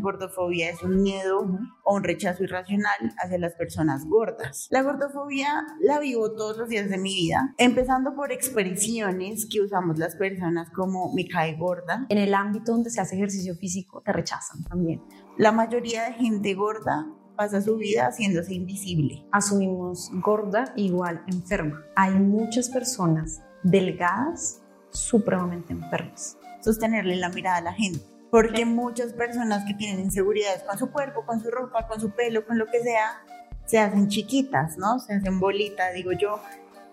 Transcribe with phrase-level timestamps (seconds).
[0.00, 1.46] gordofobia es un miedo
[1.84, 4.68] o un rechazo irracional hacia las personas gordas.
[4.70, 9.98] La gordofobia la vivo todos los días de mi vida, empezando por expresiones que usamos
[9.98, 12.06] las personas como me cae gorda.
[12.08, 15.02] En el ámbito donde se hace ejercicio físico te rechazan también.
[15.38, 17.06] La mayoría de gente gorda
[17.36, 19.26] pasa su vida haciéndose invisible.
[19.32, 21.82] Asumimos gorda igual enferma.
[21.96, 26.36] Hay muchas personas delgadas supremamente enfermas.
[26.62, 28.04] Sostenerle la mirada a la gente.
[28.30, 32.46] Porque muchas personas que tienen inseguridades con su cuerpo, con su ropa, con su pelo,
[32.46, 33.22] con lo que sea,
[33.66, 34.98] se hacen chiquitas, ¿no?
[35.00, 36.40] Se hacen bolitas, digo yo,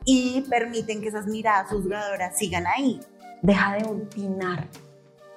[0.05, 3.00] y permiten que esas miradas juzgadoras sigan ahí.
[3.42, 4.68] Deja de opinar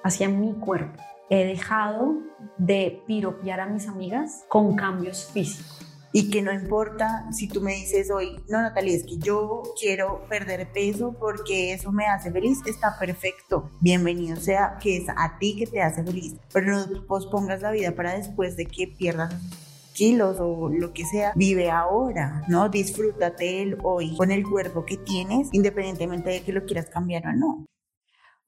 [0.03, 1.01] hacia mi cuerpo
[1.31, 2.17] he dejado
[2.57, 5.80] de piropear a mis amigas con cambios físicos.
[6.13, 10.25] Y que no importa si tú me dices hoy, no Natalia, es que yo quiero
[10.27, 13.69] perder peso porque eso me hace feliz, está perfecto.
[13.79, 17.95] Bienvenido sea que es a ti que te hace feliz, pero no pospongas la vida
[17.95, 19.33] para después de que pierdas
[19.93, 22.67] kilos o lo que sea, vive ahora, ¿no?
[22.67, 27.33] Disfrútate el hoy con el cuerpo que tienes, independientemente de que lo quieras cambiar o
[27.33, 27.65] no.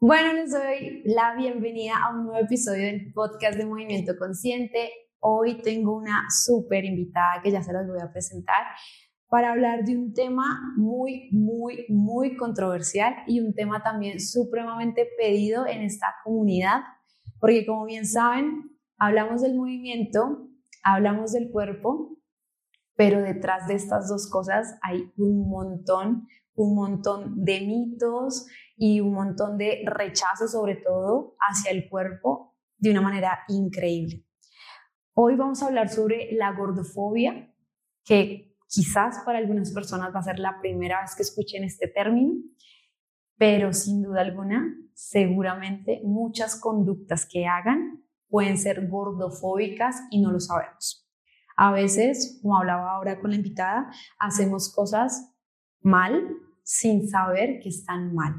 [0.02, 4.92] Bueno, les doy la bienvenida a un nuevo episodio del podcast de Movimiento Consciente.
[5.24, 8.66] Hoy tengo una súper invitada que ya se las voy a presentar
[9.28, 15.66] para hablar de un tema muy, muy, muy controversial y un tema también supremamente pedido
[15.66, 16.82] en esta comunidad,
[17.40, 20.50] porque como bien saben, hablamos del movimiento,
[20.84, 22.18] hablamos del cuerpo,
[22.96, 29.14] pero detrás de estas dos cosas hay un montón, un montón de mitos, y un
[29.14, 34.26] montón de rechazo sobre todo hacia el cuerpo de una manera increíble.
[35.16, 37.54] Hoy vamos a hablar sobre la gordofobia,
[38.04, 42.34] que quizás para algunas personas va a ser la primera vez que escuchen este término,
[43.38, 50.40] pero sin duda alguna, seguramente muchas conductas que hagan pueden ser gordofóbicas y no lo
[50.40, 51.08] sabemos.
[51.58, 55.32] A veces, como hablaba ahora con la invitada, hacemos cosas
[55.82, 56.28] mal
[56.64, 58.34] sin saber que están mal.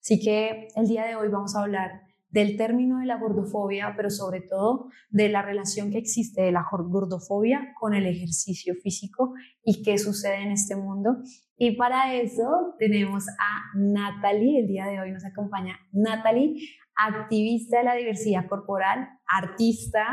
[0.00, 2.05] Así que el día de hoy vamos a hablar
[2.36, 6.66] del término de la gordofobia, pero sobre todo de la relación que existe de la
[6.70, 9.32] gordofobia con el ejercicio físico
[9.64, 11.16] y qué sucede en este mundo.
[11.56, 16.60] Y para eso tenemos a Natalie, el día de hoy nos acompaña Natalie,
[16.94, 20.06] activista de la diversidad corporal, artista,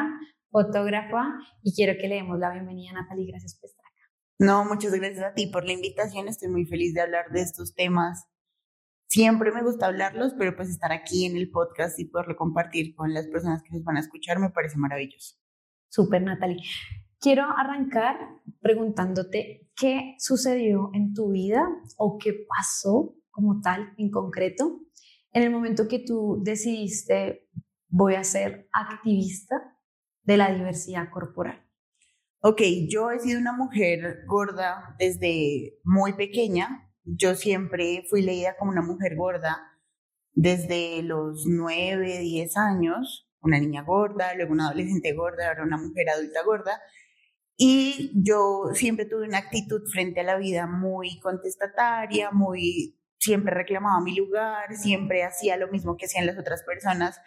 [0.50, 1.26] fotógrafa,
[1.62, 3.28] y quiero que le demos la bienvenida a Natalie.
[3.28, 4.14] Gracias por estar acá.
[4.40, 6.30] No, muchas gracias a ti por la invitación.
[6.30, 8.30] Estoy muy feliz de hablar de estos temas
[9.14, 13.14] siempre me gusta hablarlos, pero pues estar aquí en el podcast y poderlo compartir con
[13.14, 15.36] las personas que nos van a escuchar me parece maravilloso.
[15.88, 16.64] Súper, Natalie.
[17.20, 18.18] Quiero arrancar
[18.60, 21.64] preguntándote qué sucedió en tu vida
[21.98, 24.80] o qué pasó como tal en concreto
[25.32, 27.48] en el momento que tú decidiste
[27.90, 29.56] voy a ser activista
[30.24, 31.64] de la diversidad corporal.
[32.42, 36.92] Ok, yo he sido una mujer gorda desde muy pequeña.
[37.06, 39.74] Yo siempre fui leída como una mujer gorda
[40.34, 46.10] desde los 9, 10 años, una niña gorda, luego una adolescente gorda, ahora una mujer
[46.10, 46.82] adulta gorda.
[47.56, 54.02] Y yo siempre tuve una actitud frente a la vida muy contestataria, muy siempre reclamaba
[54.02, 57.20] mi lugar, siempre hacía lo mismo que hacían las otras personas,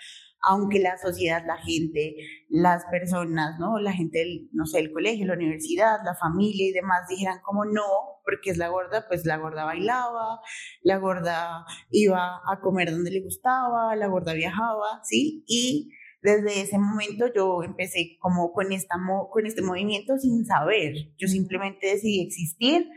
[0.46, 2.16] aunque la sociedad, la gente,
[2.48, 3.78] las personas, ¿no?
[3.80, 7.64] La gente del, no sé, el colegio, la universidad, la familia y demás dijeran como
[7.64, 7.82] no,
[8.24, 10.40] porque es la gorda, pues la gorda bailaba,
[10.82, 15.44] la gorda iba a comer donde le gustaba, la gorda viajaba, ¿sí?
[15.48, 15.90] Y
[16.22, 18.96] desde ese momento yo empecé como con, esta,
[19.30, 22.88] con este movimiento sin saber, yo simplemente decidí existir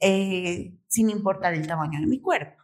[0.00, 2.63] eh, sin importar el tamaño de mi cuerpo.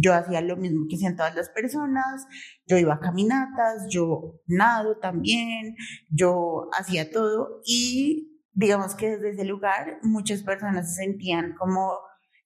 [0.00, 2.26] Yo hacía lo mismo que hacían todas las personas,
[2.66, 5.74] yo iba a caminatas, yo nado también,
[6.10, 11.92] yo hacía todo y digamos que desde ese lugar muchas personas se sentían como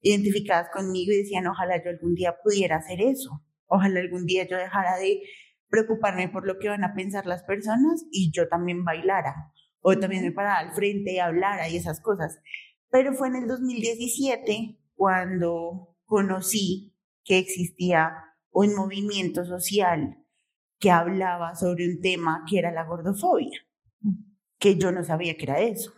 [0.00, 4.56] identificadas conmigo y decían, ojalá yo algún día pudiera hacer eso, ojalá algún día yo
[4.56, 5.20] dejara de
[5.68, 10.22] preocuparme por lo que van a pensar las personas y yo también bailara o también
[10.22, 12.38] me parara al frente y hablara y esas cosas.
[12.90, 16.91] Pero fue en el 2017 cuando conocí
[17.24, 18.12] que existía
[18.50, 20.18] un movimiento social
[20.78, 23.60] que hablaba sobre un tema que era la gordofobia,
[24.58, 25.92] que yo no sabía que era eso.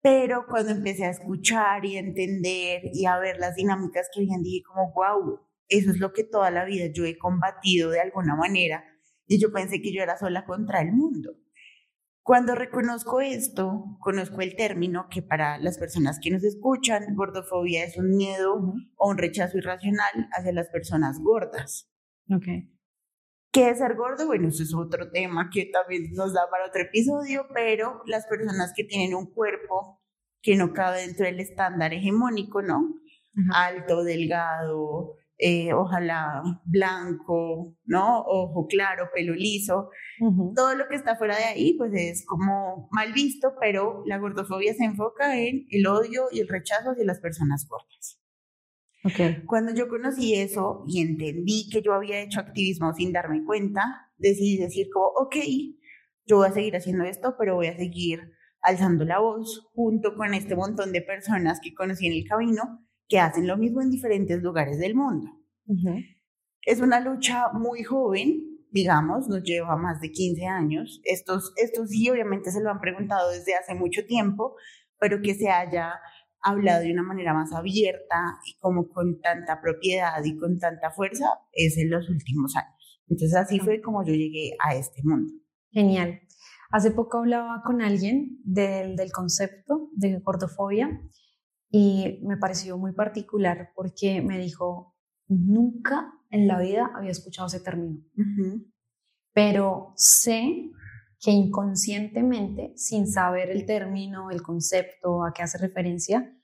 [0.00, 4.42] Pero cuando empecé a escuchar y a entender y a ver las dinámicas que habían,
[4.42, 8.36] dije como, wow, eso es lo que toda la vida yo he combatido de alguna
[8.36, 8.84] manera
[9.26, 11.36] y yo pensé que yo era sola contra el mundo.
[12.28, 17.96] Cuando reconozco esto, conozco el término que para las personas que nos escuchan, gordofobia es
[17.96, 21.90] un miedo o un rechazo irracional hacia las personas gordas.
[22.30, 22.70] Okay.
[23.50, 24.26] ¿Qué es ser gordo?
[24.26, 28.74] Bueno, eso es otro tema que también nos da para otro episodio, pero las personas
[28.76, 30.02] que tienen un cuerpo
[30.42, 32.92] que no cabe dentro del estándar hegemónico, ¿no?
[33.54, 38.22] Alto, delgado, eh, ojalá blanco, ¿no?
[38.26, 39.88] Ojo claro, pelo liso.
[40.56, 44.74] Todo lo que está fuera de ahí, pues es como mal visto, pero la gordofobia
[44.74, 48.20] se enfoca en el odio y el rechazo hacia las personas gordas.
[49.04, 49.44] Okay.
[49.46, 54.56] Cuando yo conocí eso y entendí que yo había hecho activismo sin darme cuenta, decidí
[54.58, 55.36] decir como, ok,
[56.26, 60.34] yo voy a seguir haciendo esto, pero voy a seguir alzando la voz junto con
[60.34, 64.42] este montón de personas que conocí en el camino que hacen lo mismo en diferentes
[64.42, 65.30] lugares del mundo.
[66.62, 71.00] Es una lucha muy joven, digamos, nos lleva más de 15 años.
[71.04, 74.56] Estos, estos sí, obviamente se lo han preguntado desde hace mucho tiempo,
[74.98, 75.94] pero que se haya
[76.40, 81.26] hablado de una manera más abierta y como con tanta propiedad y con tanta fuerza
[81.52, 83.02] es en los últimos años.
[83.08, 85.32] Entonces así fue como yo llegué a este mundo.
[85.70, 86.20] Genial.
[86.70, 91.00] Hace poco hablaba con alguien del, del concepto de gordofobia
[91.70, 97.60] y me pareció muy particular porque me dijo, nunca en la vida había escuchado ese
[97.60, 98.00] término,
[99.32, 100.70] pero sé
[101.20, 106.34] que inconscientemente, sin saber el término, el concepto, a qué hace referencia,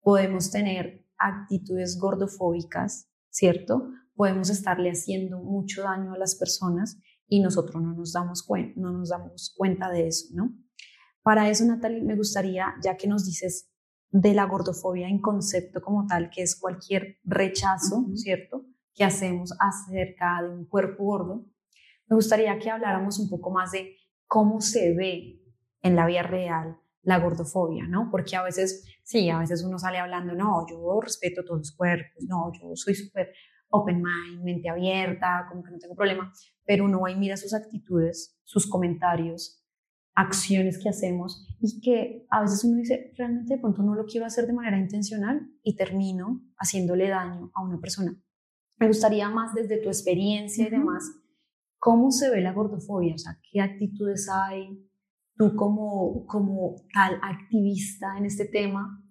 [0.00, 3.90] podemos tener actitudes gordofóbicas, ¿cierto?
[4.14, 8.46] Podemos estarle haciendo mucho daño a las personas y nosotros no nos damos,
[8.76, 10.54] no nos damos cuenta de eso, ¿no?
[11.22, 13.71] Para eso, Natalie, me gustaría, ya que nos dices
[14.12, 20.42] de la gordofobia en concepto como tal, que es cualquier rechazo, ¿cierto?, que hacemos acerca
[20.42, 21.46] de un cuerpo gordo,
[22.08, 25.40] me gustaría que habláramos un poco más de cómo se ve
[25.80, 28.08] en la vida real la gordofobia, ¿no?
[28.10, 32.22] Porque a veces, sí, a veces uno sale hablando, no, yo respeto todos los cuerpos,
[32.28, 33.32] no, yo soy súper
[33.70, 36.30] open mind, mente abierta, como que no tengo problema,
[36.66, 39.61] pero uno va y mira sus actitudes, sus comentarios,
[40.14, 44.26] acciones que hacemos y que a veces uno dice, realmente de pronto no lo quiero
[44.26, 48.14] hacer de manera intencional y termino haciéndole daño a una persona.
[48.78, 51.04] Me gustaría más desde tu experiencia y demás,
[51.78, 53.14] ¿cómo se ve la gordofobia?
[53.14, 54.88] O sea, ¿qué actitudes hay?
[55.36, 59.02] Tú como, como tal activista en este tema,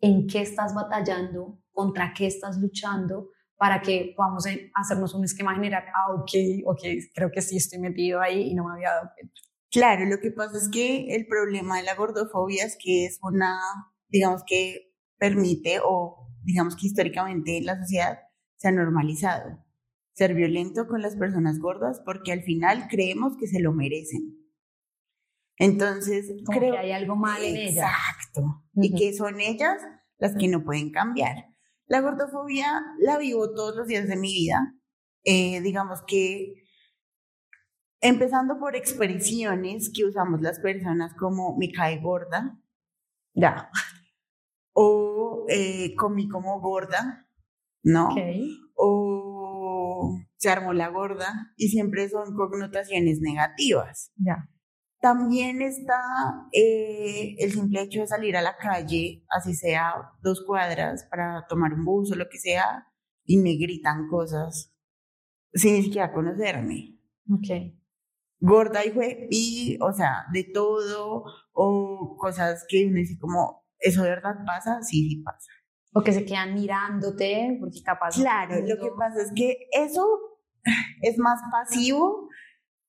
[0.00, 1.60] ¿en qué estás batallando?
[1.70, 3.28] ¿Contra qué estás luchando?
[3.56, 4.44] Para que podamos
[4.74, 5.84] hacernos un esquema general.
[5.94, 6.30] Ah, ok,
[6.66, 6.82] ok,
[7.14, 9.47] creo que sí estoy metido ahí y no me había dado cuenta.
[9.70, 13.58] Claro, lo que pasa es que el problema de la gordofobia es que es una,
[14.08, 18.18] digamos que permite o digamos que históricamente la sociedad
[18.56, 19.64] se ha normalizado
[20.18, 24.36] ser violento con las personas gordas porque al final creemos que se lo merecen.
[25.58, 27.92] Entonces, creo que hay algo mal en ellas.
[27.92, 28.64] Exacto.
[28.74, 29.80] Y que son ellas
[30.18, 31.46] las que no pueden cambiar.
[31.86, 34.74] La gordofobia la vivo todos los días de mi vida.
[35.24, 36.64] Eh, digamos que
[38.00, 42.60] Empezando por expresiones que usamos las personas como me cae gorda,
[43.34, 43.70] ya,
[44.72, 47.28] o eh, comí como gorda,
[47.82, 48.10] ¿no?
[48.76, 54.12] O se armó la gorda y siempre son connotaciones negativas.
[54.16, 54.48] Ya.
[55.00, 56.00] También está
[56.52, 61.74] eh, el simple hecho de salir a la calle, así sea dos cuadras, para tomar
[61.74, 62.86] un bus o lo que sea,
[63.24, 64.72] y me gritan cosas
[65.52, 66.98] sin ni siquiera conocerme.
[67.30, 67.77] Okay
[68.40, 74.02] gorda y fue, y, o sea, de todo, o cosas que uno dice como, ¿eso
[74.02, 74.82] de verdad pasa?
[74.82, 75.50] Sí, sí pasa.
[75.92, 78.14] O que se quedan mirándote, porque capaz...
[78.14, 80.06] Claro, lo que pasa es que eso
[81.02, 82.28] es más pasivo,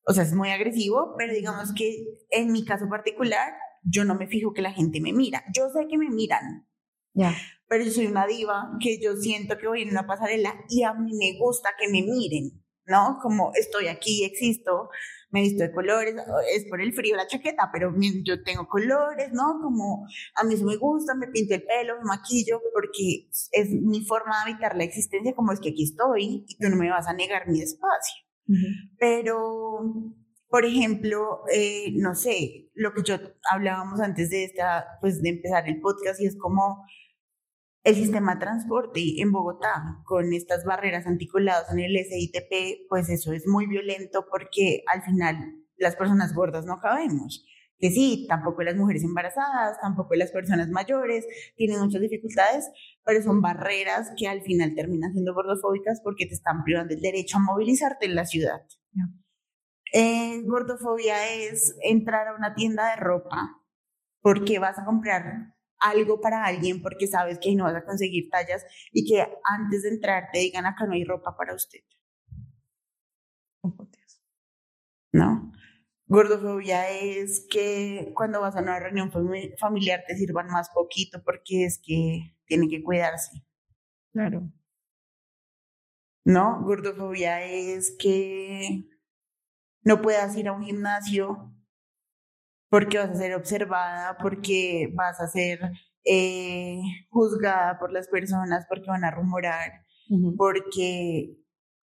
[0.06, 4.28] o sea, es muy agresivo, pero digamos que en mi caso particular, yo no me
[4.28, 5.44] fijo que la gente me mira.
[5.56, 6.68] Yo sé que me miran.
[7.14, 7.36] Ya.
[7.68, 10.94] Pero yo soy una diva que yo siento que voy en una pasarela y a
[10.94, 13.20] mí me gusta que me miren, ¿no?
[13.22, 14.90] Como estoy aquí, existo,
[15.32, 16.16] me visto de colores,
[16.54, 17.94] es por el frío la chaqueta, pero
[18.24, 19.60] yo tengo colores, ¿no?
[19.62, 24.04] Como a mí eso me gusta, me pinto el pelo, me maquillo, porque es mi
[24.06, 27.08] forma de habitar la existencia, como es que aquí estoy y tú no me vas
[27.08, 28.26] a negar mi espacio.
[28.98, 30.16] Pero,
[30.48, 33.16] por ejemplo, eh, no sé, lo que yo
[33.52, 36.84] hablábamos antes de esta, pues de empezar el podcast y es como
[37.84, 43.32] el sistema de transporte en Bogotá con estas barreras anticoladas en el SITP, pues eso
[43.34, 45.38] es muy violento porque al final
[45.78, 47.46] las personas gordas no cabemos.
[47.78, 52.70] Que sí, tampoco las mujeres embarazadas, tampoco las personas mayores, tienen muchas dificultades,
[53.06, 57.38] pero son barreras que al final terminan siendo gordofóbicas porque te están privando del derecho
[57.38, 58.62] a movilizarte en la ciudad.
[59.94, 63.64] Eh, gordofobia es entrar a una tienda de ropa
[64.22, 68.66] porque vas a comprar algo para alguien porque sabes que no vas a conseguir tallas
[68.92, 71.80] y que antes de entrar te digan acá no hay ropa para usted.
[75.12, 75.52] ¿no?
[76.08, 79.12] Gordofobia es que cuando vas a una reunión
[79.60, 83.44] familiar te sirvan más poquito porque es que tienen que cuidarse.
[84.12, 84.52] Claro.
[86.26, 86.64] ¿No?
[86.64, 88.90] Gordofobia es que
[89.84, 91.54] no puedas ir a un gimnasio
[92.70, 95.60] porque vas a ser observada, porque vas a ser
[96.06, 99.72] eh, juzgada por las personas, porque van a rumorar,
[100.38, 101.38] porque,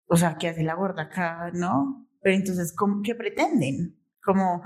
[0.07, 2.09] o sea, ¿qué hace la gorda acá, no?
[2.23, 2.75] Pero entonces,
[3.05, 4.00] ¿qué pretenden?
[4.25, 4.62] Como,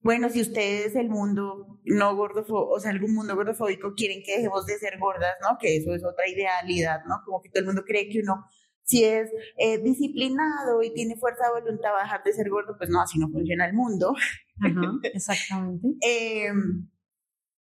[0.00, 4.66] bueno, si ustedes, el mundo no gordofóbico, o sea, algún mundo gordofóbico, quieren que dejemos
[4.66, 5.58] de ser gordas, ¿no?
[5.58, 7.16] Que eso es otra idealidad, ¿no?
[7.24, 8.46] Como que todo el mundo cree que uno,
[8.84, 12.90] si es eh, disciplinado y tiene fuerza de voluntad a dejar de ser gordo, pues
[12.90, 14.14] no, así no funciona el mundo.
[15.02, 15.88] exactamente.
[16.00, 16.88] Em,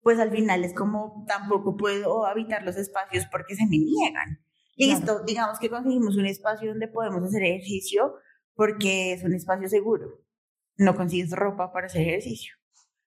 [0.02, 4.40] pues al final es como tampoco puedo habitar los espacios porque se me niegan.
[4.76, 8.16] Listo, digamos que conseguimos un espacio donde podemos hacer ejercicio
[8.56, 10.24] porque es un espacio seguro
[10.80, 12.56] no consigues ropa para hacer ejercicio.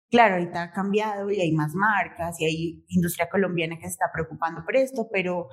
[0.10, 4.06] Claro, ahorita ha cambiado y hay más marcas y hay industria colombiana que se está
[4.12, 5.50] preocupando por esto, pero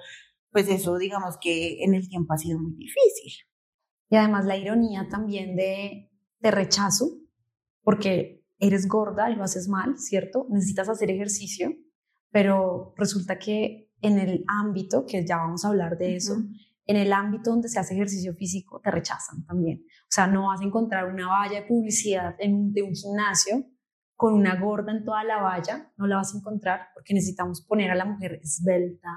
[0.56, 3.30] pues eso digamos que en el tiempo ha sido muy difícil.
[4.08, 7.10] Y además la ironía también de, de rechazo,
[7.82, 10.46] porque eres gorda y lo haces mal, ¿cierto?
[10.48, 11.74] Necesitas hacer ejercicio,
[12.30, 16.36] pero resulta que en el ámbito, que ya vamos a hablar de eso,
[16.86, 19.82] en el ámbito donde se hace ejercicio físico te rechazan también.
[20.04, 23.62] O sea, no vas a encontrar una valla de publicidad en, de un gimnasio
[24.14, 27.90] con una gorda en toda la valla, no la vas a encontrar porque necesitamos poner
[27.90, 29.10] a la mujer esbelta,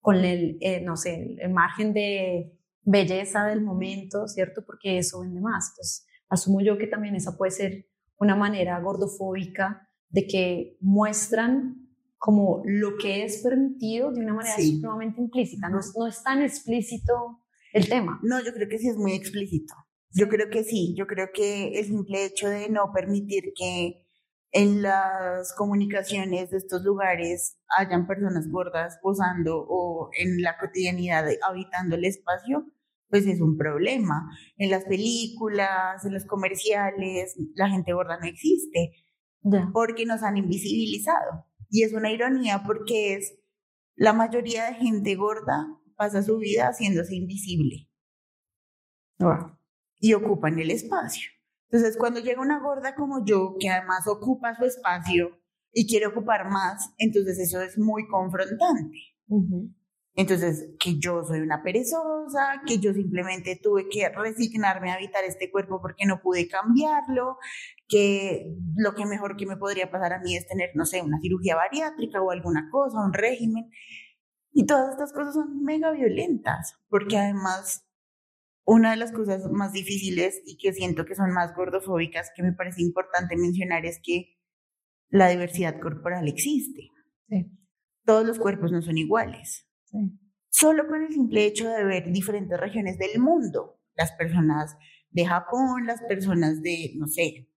[0.00, 4.64] con el, eh, no sé, el margen de belleza del momento, ¿cierto?
[4.64, 5.70] Porque eso vende más.
[5.70, 7.86] Entonces, asumo yo que también esa puede ser
[8.18, 11.88] una manera gordofóbica de que muestran
[12.18, 15.68] como lo que es permitido de una manera sumamente implícita.
[15.68, 17.40] No, no es tan explícito
[17.72, 18.20] el tema.
[18.22, 19.74] No, yo creo que sí es muy explícito.
[20.12, 24.06] Yo creo que sí, yo creo que el simple hecho de no permitir que
[24.52, 31.96] en las comunicaciones de estos lugares hayan personas gordas posando o en la cotidianidad habitando
[31.96, 32.66] el espacio,
[33.08, 34.28] pues es un problema.
[34.56, 38.92] En las películas, en los comerciales, la gente gorda no existe
[39.72, 41.46] porque nos han invisibilizado.
[41.68, 43.38] Y es una ironía porque es
[43.94, 45.66] la mayoría de gente gorda
[45.96, 47.88] pasa su vida haciéndose invisible.
[49.98, 51.30] Y ocupan el espacio.
[51.70, 55.38] Entonces, cuando llega una gorda como yo, que además ocupa su espacio
[55.72, 58.98] y quiere ocupar más, entonces eso es muy confrontante.
[60.14, 65.48] Entonces, que yo soy una perezosa, que yo simplemente tuve que resignarme a habitar este
[65.52, 67.38] cuerpo porque no pude cambiarlo,
[67.86, 71.20] que lo que mejor que me podría pasar a mí es tener, no sé, una
[71.20, 73.70] cirugía bariátrica o alguna cosa, un régimen.
[74.52, 77.86] Y todas estas cosas son mega violentas, porque además
[78.72, 82.52] una de las cosas más difíciles y que siento que son más gordofóbicas que me
[82.52, 84.38] parece importante mencionar es que
[85.08, 86.88] la diversidad corporal existe.
[88.04, 89.66] Todos los cuerpos no son iguales.
[90.50, 94.76] Solo con el simple hecho de ver diferentes regiones del mundo, las personas
[95.10, 97.48] de Japón, las personas de, no sé,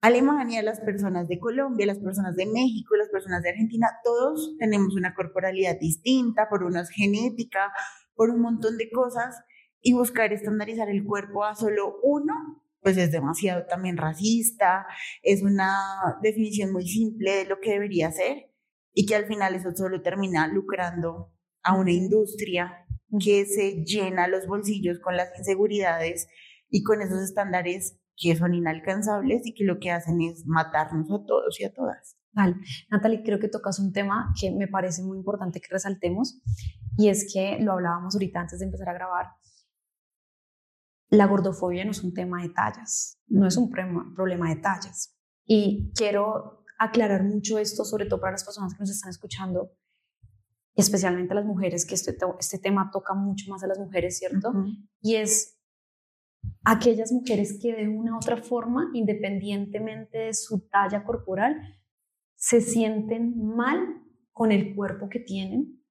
[0.00, 4.96] Alemania, las personas de Colombia, las personas de México, las personas de Argentina, todos tenemos
[4.96, 7.72] una corporalidad distinta, por una genética,
[8.16, 9.36] por un montón de cosas,
[9.80, 14.86] y buscar estandarizar el cuerpo a solo uno, pues es demasiado también racista,
[15.22, 18.50] es una definición muy simple de lo que debería ser
[18.92, 22.86] y que al final eso solo termina lucrando a una industria
[23.20, 26.28] que se llena los bolsillos con las inseguridades
[26.68, 31.24] y con esos estándares que son inalcanzables y que lo que hacen es matarnos a
[31.26, 32.16] todos y a todas.
[32.32, 32.56] Vale.
[32.90, 36.40] Natalie, creo que tocas un tema que me parece muy importante que resaltemos
[36.98, 39.26] y es que lo hablábamos ahorita antes de empezar a grabar.
[41.08, 45.16] La gordofobia no es un tema de tallas, no es un problema de tallas.
[45.44, 49.70] Y quiero aclarar mucho esto, sobre todo para las personas que nos están escuchando,
[50.74, 54.52] especialmente a las mujeres, que este, este tema toca mucho más a las mujeres, ¿cierto?
[55.00, 55.58] Y es
[56.64, 61.56] aquellas mujeres que de una u otra forma, independientemente de su talla corporal,
[62.34, 65.82] se sienten mal con el cuerpo que tienen.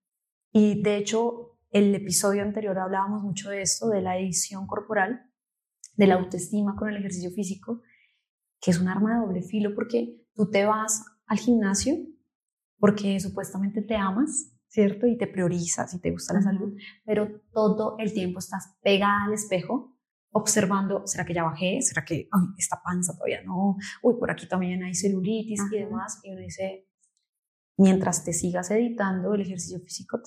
[0.52, 5.30] Y de hecho, el episodio anterior hablábamos mucho de esto, de la edición corporal,
[5.98, 7.82] de la autoestima con el ejercicio físico,
[8.62, 11.98] que es un arma de doble filo porque tú te vas al gimnasio
[12.80, 15.06] porque supuestamente te amas, ¿cierto?
[15.06, 19.34] Y te priorizas y te gusta la salud, pero todo el tiempo estás pegada al
[19.34, 19.98] espejo
[20.32, 21.82] observando, ¿será que ya bajé?
[21.82, 23.76] ¿Será que ay, esta panza todavía no?
[24.02, 26.22] Uy, por aquí también hay celulitis y demás.
[26.24, 26.88] Y uno dice,
[27.78, 30.20] mientras te sigas editando, el ejercicio físico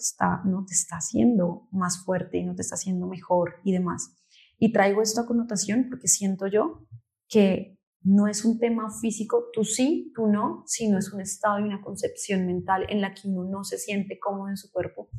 [0.44, 4.16] no te está haciendo más fuerte y no te está haciendo mejor y demás.
[4.58, 6.86] Y traigo esta connotación porque siento yo
[7.28, 11.64] que no es un tema físico, tú sí, tú no, sino es un estado y
[11.64, 15.10] una concepción mental en la que uno no se siente cómodo en su cuerpo.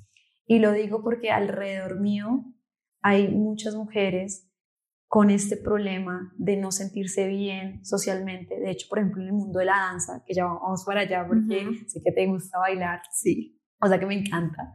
[0.46, 2.46] Y lo digo porque alrededor mío
[3.02, 4.49] hay muchas mujeres
[5.10, 8.60] con este problema de no sentirse bien socialmente.
[8.60, 11.26] De hecho, por ejemplo, en el mundo de la danza, que ya vamos para allá
[11.28, 14.72] porque sé que te gusta bailar, sí, o sea que me encanta.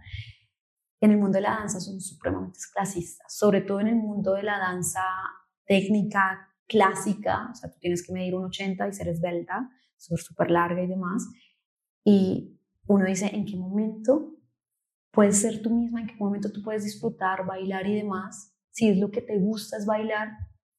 [1.00, 4.42] En el mundo de la danza son supremamente clasistas, sobre todo en el mundo de
[4.42, 5.04] la danza
[5.66, 10.50] técnica clásica, o sea, tú tienes que medir un 80 y ser esbelta, ser súper
[10.50, 11.28] larga y demás.
[12.02, 14.34] Y uno dice, ¿en qué momento
[15.12, 16.00] puedes ser tú misma?
[16.00, 18.53] ¿En qué momento tú puedes disfrutar, bailar y demás?
[18.74, 20.30] Si es lo que te gusta es bailar,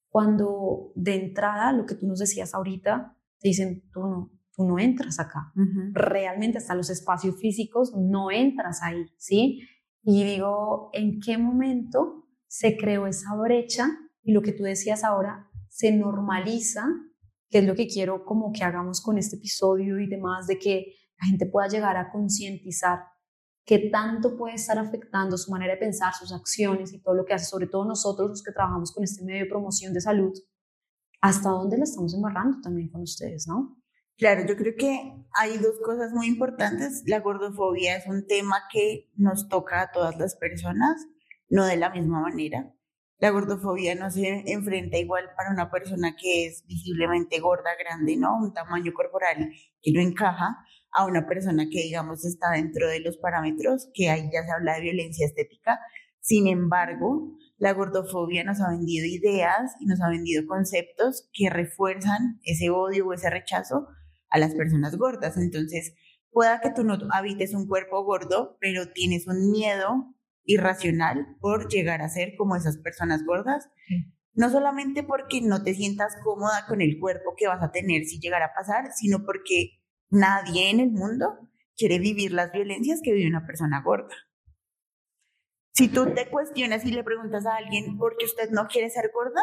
[0.09, 4.79] cuando de entrada, lo que tú nos decías ahorita, te dicen, tú no, tú no
[4.79, 5.53] entras acá.
[5.93, 9.61] Realmente hasta los espacios físicos no entras ahí, ¿sí?
[10.03, 13.87] Y digo, ¿en qué momento se creó esa brecha?
[14.23, 16.85] Y lo que tú decías ahora, se normaliza,
[17.49, 20.95] que es lo que quiero como que hagamos con este episodio y demás, de que
[21.17, 22.99] la gente pueda llegar a concientizar
[23.65, 27.33] qué tanto puede estar afectando su manera de pensar, sus acciones y todo lo que
[27.33, 30.33] hace, sobre todo nosotros los que trabajamos con este medio de promoción de salud,
[31.19, 33.81] hasta dónde la estamos embarrando también con ustedes, ¿no?
[34.17, 37.03] Claro, yo creo que hay dos cosas muy importantes.
[37.05, 41.05] La gordofobia es un tema que nos toca a todas las personas,
[41.49, 42.71] no de la misma manera.
[43.17, 48.37] La gordofobia no se enfrenta igual para una persona que es visiblemente gorda, grande, ¿no?
[48.37, 50.57] Un tamaño corporal que no encaja,
[50.95, 54.75] a una persona que, digamos, está dentro de los parámetros, que ahí ya se habla
[54.75, 55.79] de violencia estética.
[56.21, 62.39] Sin embargo, la gordofobia nos ha vendido ideas y nos ha vendido conceptos que refuerzan
[62.43, 63.87] ese odio o ese rechazo
[64.29, 65.37] a las personas gordas.
[65.37, 65.93] Entonces,
[66.31, 72.01] pueda que tú no habites un cuerpo gordo, pero tienes un miedo irracional por llegar
[72.01, 73.69] a ser como esas personas gordas.
[74.33, 78.19] No solamente porque no te sientas cómoda con el cuerpo que vas a tener si
[78.19, 83.27] llegara a pasar, sino porque Nadie en el mundo quiere vivir las violencias que vive
[83.27, 84.15] una persona gorda.
[85.73, 89.11] Si tú te cuestionas y le preguntas a alguien por qué usted no quiere ser
[89.13, 89.41] gorda,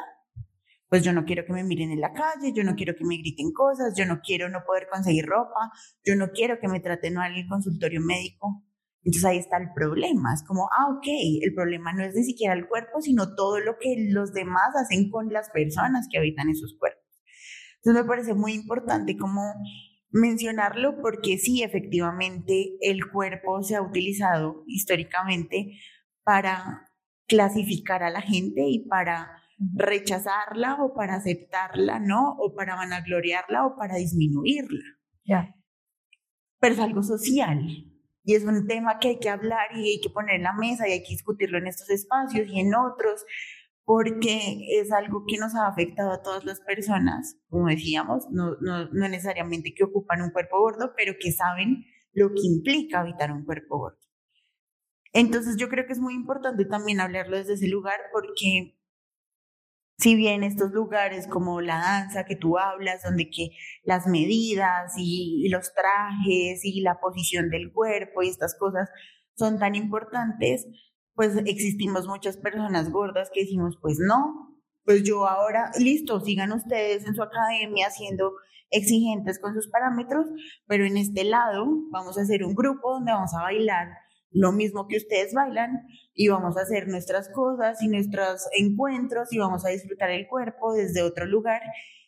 [0.89, 3.17] pues yo no quiero que me miren en la calle, yo no quiero que me
[3.17, 5.73] griten cosas, yo no quiero no poder conseguir ropa,
[6.05, 8.63] yo no quiero que me traten mal en el consultorio médico.
[9.03, 10.33] Entonces ahí está el problema.
[10.35, 11.07] Es como, ah, ok,
[11.43, 15.11] el problema no es ni siquiera el cuerpo, sino todo lo que los demás hacen
[15.11, 17.03] con las personas que habitan esos cuerpos.
[17.77, 19.43] Entonces me parece muy importante como
[20.13, 25.79] mencionarlo porque sí, efectivamente, el cuerpo se ha utilizado históricamente
[26.23, 26.91] para
[27.27, 29.43] clasificar a la gente y para
[29.75, 32.37] rechazarla o para aceptarla, ¿no?
[32.39, 34.85] O para vanagloriarla o para disminuirla.
[35.25, 35.55] Ya.
[36.61, 37.61] Pero es algo social
[38.25, 40.89] y es un tema que hay que hablar y hay que poner en la mesa
[40.89, 43.25] y hay que discutirlo en estos espacios y en otros
[43.85, 48.87] porque es algo que nos ha afectado a todas las personas, como decíamos, no, no,
[48.87, 53.45] no, necesariamente que ocupan un cuerpo gordo, pero que saben lo que implica habitar un
[53.45, 53.99] cuerpo gordo.
[55.13, 58.79] Entonces yo creo que es muy importante también hablarlo desde ese lugar porque
[59.99, 63.51] si bien estos lugares como la danza que tú hablas, donde que
[63.85, 68.89] las medidas y los trajes y la posición del cuerpo y estas cosas
[69.37, 70.67] son tan importantes,
[71.15, 77.07] pues existimos muchas personas gordas que decimos, pues no, pues yo ahora, listo, sigan ustedes
[77.07, 78.33] en su academia siendo
[78.71, 80.27] exigentes con sus parámetros,
[80.67, 83.89] pero en este lado vamos a hacer un grupo donde vamos a bailar
[84.33, 89.39] lo mismo que ustedes bailan y vamos a hacer nuestras cosas y nuestros encuentros y
[89.39, 91.61] vamos a disfrutar el cuerpo desde otro lugar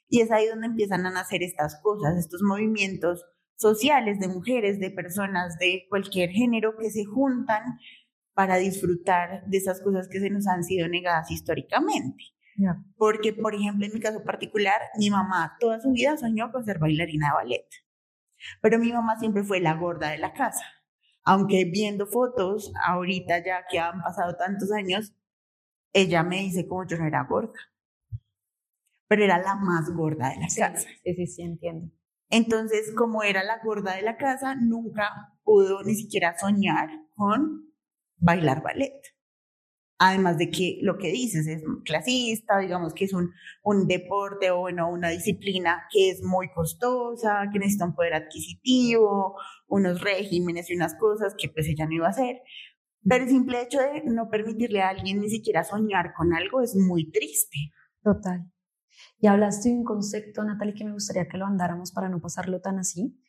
[0.09, 3.25] y es ahí donde empiezan a nacer estas cosas, estos movimientos
[3.57, 7.63] sociales de mujeres, de personas de cualquier género que se juntan
[8.35, 12.25] para disfrutar de esas cosas que se nos han sido negadas históricamente.
[12.97, 16.79] Porque, por ejemplo, en mi caso particular, mi mamá toda su vida soñó con ser
[16.79, 17.69] bailarina de ballet.
[18.61, 20.65] Pero mi mamá siempre fue la gorda de la casa.
[21.25, 25.15] Aunque viendo fotos, ahorita ya que han pasado tantos años,
[25.93, 27.59] ella me dice como yo no era gorda.
[29.09, 30.89] Pero era la más gorda de la casa.
[31.03, 31.91] Sí, sí, sí, entiendo.
[32.31, 37.74] Entonces, como era la gorda de la casa, nunca pudo ni siquiera soñar con
[38.17, 39.01] bailar ballet.
[39.99, 44.61] Además de que lo que dices es clasista, digamos que es un, un deporte o
[44.61, 49.37] bueno, una disciplina que es muy costosa, que necesita un poder adquisitivo,
[49.69, 52.43] unos regímenes y unas cosas que pues ella no iba a hacer.
[53.09, 56.75] Pero el simple hecho de no permitirle a alguien ni siquiera soñar con algo es
[56.75, 57.73] muy triste.
[58.03, 58.51] Total.
[59.19, 62.61] Y hablaste de un concepto, Natalie, que me gustaría que lo andáramos para no pasarlo
[62.61, 63.21] tan así.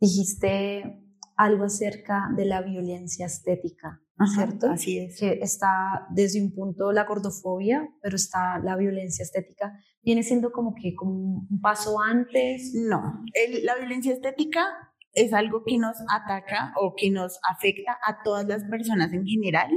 [0.00, 1.04] Dijiste
[1.36, 4.70] algo acerca de la violencia estética ¿cierto?
[4.70, 5.18] Así es.
[5.18, 9.72] Que está desde un punto la gordofobia, pero está la violencia estética.
[10.02, 11.12] ¿Viene siendo como que como
[11.50, 12.72] un paso antes?
[12.74, 13.22] No,
[13.62, 14.64] la violencia estética
[15.12, 19.70] es algo que nos ataca o que nos afecta a todas las personas en general,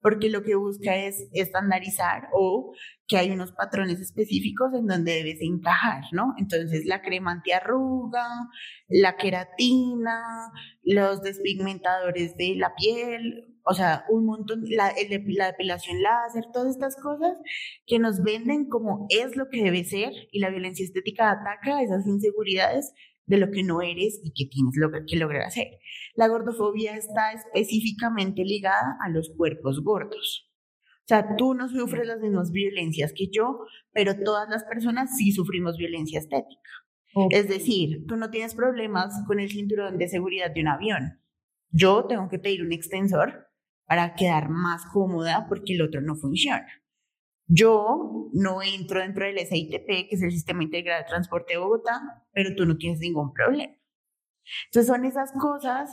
[0.00, 2.72] porque lo que busca es estandarizar o
[3.06, 6.34] que hay unos patrones específicos en donde debes encajar, ¿no?
[6.38, 8.26] Entonces, la crema antiarruga,
[8.88, 10.20] la queratina,
[10.82, 14.92] los despigmentadores de la piel, o sea, un montón, la,
[15.26, 17.38] la depilación láser, todas estas cosas
[17.86, 22.06] que nos venden como es lo que debe ser y la violencia estética ataca esas
[22.06, 22.92] inseguridades
[23.26, 24.74] de lo que no eres y que tienes
[25.06, 25.78] que lograr hacer.
[26.14, 30.50] La gordofobia está específicamente ligada a los cuerpos gordos.
[31.04, 35.32] O sea, tú no sufres las mismas violencias que yo, pero todas las personas sí
[35.32, 36.70] sufrimos violencia estética.
[37.30, 41.20] Es decir, tú no tienes problemas con el cinturón de seguridad de un avión.
[41.70, 43.48] Yo tengo que pedir un extensor
[43.92, 46.66] para quedar más cómoda porque el otro no funciona.
[47.46, 52.00] Yo no entro dentro del SITP, que es el Sistema Integrado de Transporte de Bogotá,
[52.32, 53.74] pero tú no tienes ningún problema.
[54.64, 55.90] Entonces son esas cosas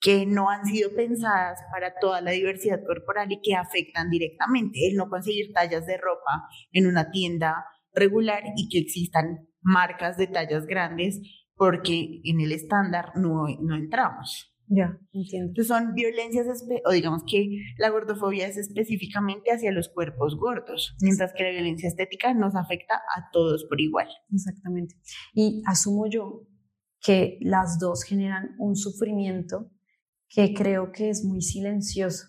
[0.00, 4.86] que no han sido pensadas para toda la diversidad corporal y que afectan directamente.
[4.86, 10.28] El no conseguir tallas de ropa en una tienda regular y que existan marcas de
[10.28, 11.20] tallas grandes
[11.56, 14.53] porque en el estándar no, no entramos.
[14.66, 15.50] Ya, entiendo.
[15.50, 16.46] Entonces son violencias,
[16.84, 17.48] o digamos que
[17.78, 22.94] la gordofobia es específicamente hacia los cuerpos gordos, mientras que la violencia estética nos afecta
[22.94, 24.08] a todos por igual.
[24.32, 24.96] Exactamente.
[25.34, 26.46] Y asumo yo
[27.00, 29.70] que las dos generan un sufrimiento
[30.28, 32.28] que creo que es muy silencioso.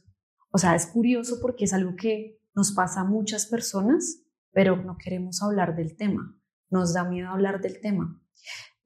[0.52, 4.22] O sea, es curioso porque es algo que nos pasa a muchas personas,
[4.52, 6.38] pero no queremos hablar del tema.
[6.70, 8.22] Nos da miedo hablar del tema.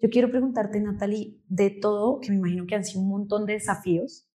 [0.02, 3.54] Yo quiero preguntarte, Natalie, de todo, que me imagino que han sido un montón de
[3.54, 4.30] desafíos,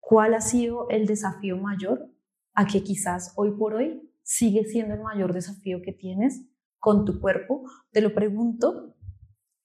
[0.00, 2.10] ¿cuál ha sido el desafío mayor
[2.54, 6.46] a que quizás hoy por hoy sigue siendo el mayor desafío que tienes
[6.78, 7.68] con tu cuerpo?
[7.92, 8.96] Te lo pregunto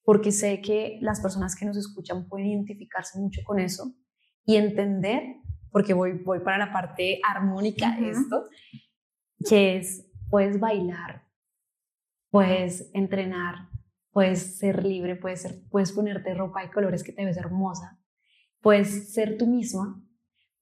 [0.03, 3.95] porque sé que las personas que nos escuchan pueden identificarse mucho con eso
[4.43, 5.23] y entender,
[5.71, 8.49] porque voy, voy para la parte armónica de esto,
[9.47, 11.27] que es, puedes bailar,
[12.31, 13.69] puedes entrenar,
[14.11, 17.99] puedes ser libre, puedes, ser, puedes ponerte ropa de colores que te ves hermosa,
[18.61, 20.03] puedes ser tú misma,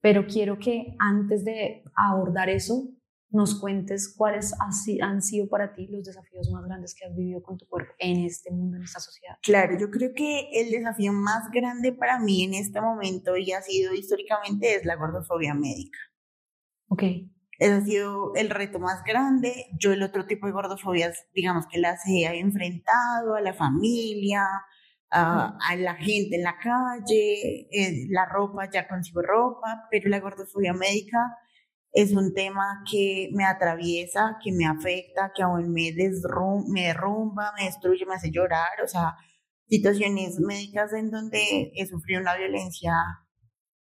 [0.00, 2.88] pero quiero que antes de abordar eso,
[3.30, 4.54] nos cuentes cuáles
[5.00, 8.24] han sido para ti los desafíos más grandes que has vivido con tu cuerpo en
[8.24, 9.36] este mundo, en esta sociedad.
[9.42, 13.60] Claro, yo creo que el desafío más grande para mí en este momento y ha
[13.60, 15.98] sido históricamente es la gordofobia médica.
[16.88, 17.02] Ok.
[17.58, 19.66] Ese ha sido el reto más grande.
[19.78, 24.46] Yo el otro tipo de gordofobias, digamos que las he enfrentado a la familia,
[25.10, 30.72] a, la gente en la calle, eh, la ropa, ya consigo ropa, pero la gordofobia
[30.72, 31.18] médica
[31.92, 35.92] es un tema que me atraviesa, que me afecta, que aún me,
[36.68, 39.16] me derrumba, me destruye, me hace llorar, o sea,
[39.66, 42.92] situaciones médicas en donde he sufrido una violencia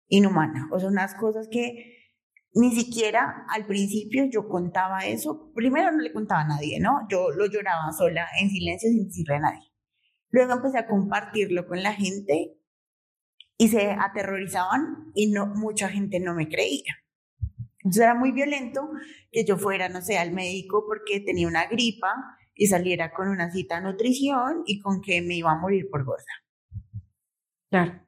[0.07, 1.96] inhumana, o sea, unas cosas que
[2.57, 5.51] ni siquiera al principio yo contaba eso.
[5.53, 7.07] Primero no le contaba a nadie, ¿no?
[7.09, 9.71] Yo lo lloraba sola, en silencio, sin decirle a nadie.
[10.31, 12.57] Luego empecé a compartirlo con la gente
[13.57, 16.95] y se aterrorizaban y no, mucha gente no me creía.
[17.77, 18.89] Entonces era muy violento
[19.31, 22.11] que yo fuera, no sé, al médico porque tenía una gripa
[22.55, 26.03] y saliera con una cita a nutrición y con que me iba a morir por
[26.03, 26.23] gorda.
[27.69, 28.06] Claro.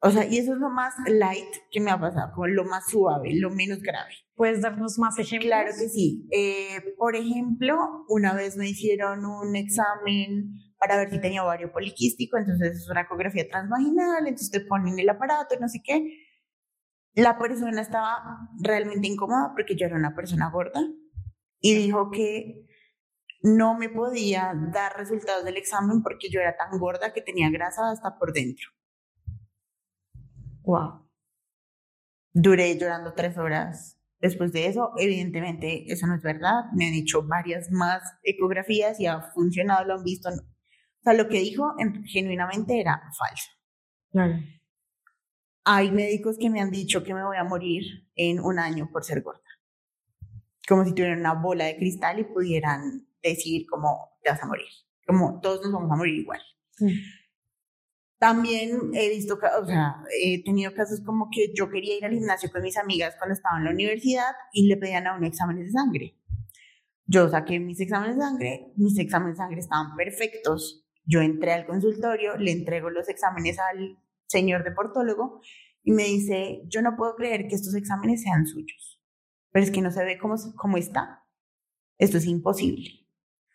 [0.00, 2.88] O sea, y eso es lo más light que me ha pasado, como lo más
[2.88, 4.12] suave, lo menos grave.
[4.34, 5.48] ¿Puedes darnos más ejemplos?
[5.48, 6.28] Claro que sí.
[6.30, 12.36] Eh, por ejemplo, una vez me hicieron un examen para ver si tenía ovario poliquístico,
[12.36, 16.26] entonces es una ecografía transvaginal, entonces te ponen el aparato, no sé qué.
[17.14, 20.82] La persona estaba realmente incómoda porque yo era una persona gorda
[21.60, 22.66] y dijo que
[23.40, 27.90] no me podía dar resultados del examen porque yo era tan gorda que tenía grasa
[27.90, 28.75] hasta por dentro.
[30.66, 31.08] Wow.
[32.32, 34.92] Duré llorando tres horas después de eso.
[34.98, 36.64] Evidentemente, eso no es verdad.
[36.74, 40.28] Me han hecho varias más ecografías y ha funcionado, lo han visto.
[40.28, 41.72] O sea, lo que dijo
[42.06, 43.50] genuinamente era falso.
[44.10, 44.40] Claro.
[45.64, 47.84] Hay médicos que me han dicho que me voy a morir
[48.16, 49.40] en un año por ser gorda.
[50.68, 54.66] Como si tuvieran una bola de cristal y pudieran decir como te vas a morir.
[55.06, 56.40] Como todos nos vamos a morir igual.
[58.18, 62.50] También he visto, o sea, he tenido casos como que yo quería ir al gimnasio
[62.50, 65.70] con mis amigas cuando estaba en la universidad y le pedían a un examen de
[65.70, 66.18] sangre.
[67.04, 70.86] Yo saqué mis exámenes de sangre, mis exámenes de sangre estaban perfectos.
[71.04, 75.40] Yo entré al consultorio, le entrego los exámenes al señor deportólogo
[75.82, 79.00] y me dice, yo no puedo creer que estos exámenes sean suyos,
[79.52, 81.22] pero es que no se ve cómo, cómo está.
[81.98, 83.06] Esto es imposible.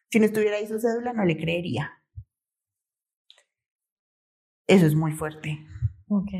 [0.09, 2.00] Si no estuviera ahí su cédula, no le creería.
[4.71, 5.59] Eso es muy fuerte.
[6.07, 6.31] Ok.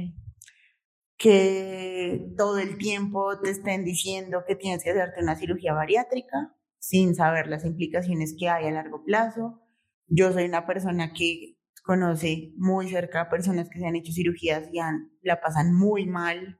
[1.18, 7.14] Que todo el tiempo te estén diciendo que tienes que hacerte una cirugía bariátrica sin
[7.14, 9.62] saber las implicaciones que hay a largo plazo.
[10.08, 14.70] Yo soy una persona que conoce muy cerca a personas que se han hecho cirugías
[14.72, 14.80] y
[15.22, 16.60] la pasan muy mal.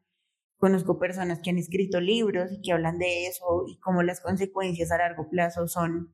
[0.58, 4.92] Conozco personas que han escrito libros y que hablan de eso y cómo las consecuencias
[4.92, 6.14] a largo plazo son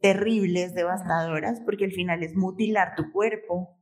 [0.00, 3.75] terribles, devastadoras, porque al final es mutilar tu cuerpo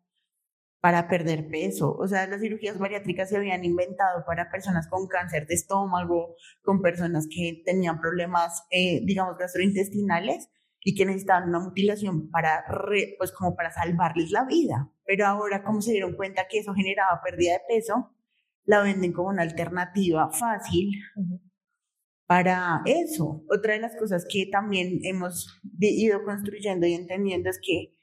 [0.84, 1.96] para perder peso.
[1.96, 6.82] O sea, las cirugías bariátricas se habían inventado para personas con cáncer de estómago, con
[6.82, 12.66] personas que tenían problemas, eh, digamos, gastrointestinales y que necesitaban una mutilación para,
[13.16, 14.92] pues como para salvarles la vida.
[15.06, 18.14] Pero ahora, como se dieron cuenta que eso generaba pérdida de peso,
[18.66, 20.90] la venden como una alternativa fácil
[22.26, 23.42] para eso.
[23.48, 27.96] Otra de las cosas que también hemos ido construyendo y entendiendo es que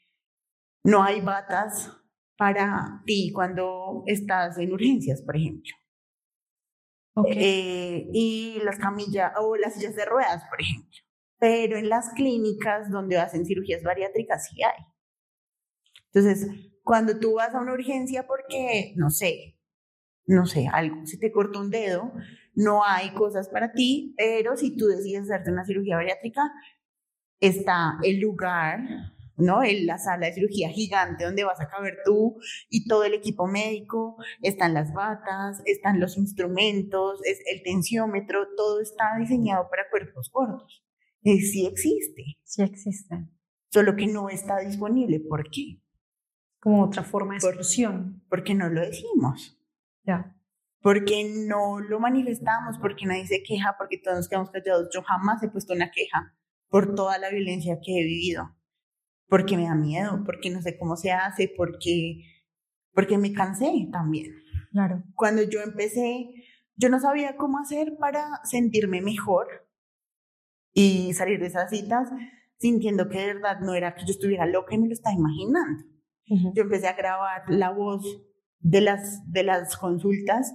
[0.84, 2.01] no hay batas
[2.42, 5.72] para ti cuando estás en urgencias, por ejemplo.
[7.28, 10.98] Eh, y las camillas o las sillas de ruedas, por ejemplo
[11.42, 14.86] pero en las clínicas donde hacen cirugías bariátricas sí hay.
[16.14, 16.48] Entonces,
[16.84, 19.58] cuando tú vas a una urgencia porque, no sé,
[20.28, 22.14] no sé, algo, se te cortó un dedo,
[22.54, 26.44] no hay cosas para ti, pero si tú decides hacerte una cirugía bariátrica,
[27.40, 28.80] está el lugar,
[29.42, 29.64] ¿no?
[29.64, 32.38] En la sala de cirugía gigante donde vas a caber tú
[32.70, 38.82] y todo el equipo médico, están las batas, están los instrumentos, es el tensiómetro, todo
[38.82, 40.84] está diseñado para cuerpos gordos
[41.24, 42.38] sí existe.
[42.44, 43.28] Sí existe.
[43.70, 45.20] Solo que no está disponible.
[45.20, 45.82] ¿Por qué?
[46.60, 48.24] Como otra forma de solución.
[48.30, 49.60] Porque no lo decimos.
[50.04, 50.36] Ya.
[50.82, 54.90] Porque no lo manifestamos, porque nadie se queja, porque todos nos quedamos callados.
[54.94, 56.36] Yo jamás he puesto una queja
[56.70, 58.56] por toda la violencia que he vivido.
[59.32, 62.18] Porque me da miedo, porque no sé cómo se hace, porque,
[62.94, 64.36] porque me cansé también.
[64.72, 65.04] Claro.
[65.16, 66.28] Cuando yo empecé,
[66.76, 69.48] yo no sabía cómo hacer para sentirme mejor
[70.74, 72.10] y salir de esas citas
[72.58, 75.86] sintiendo que de verdad no era que yo estuviera loca y me lo estaba imaginando.
[76.54, 78.06] Yo empecé a grabar la voz
[78.60, 80.54] de las, de las consultas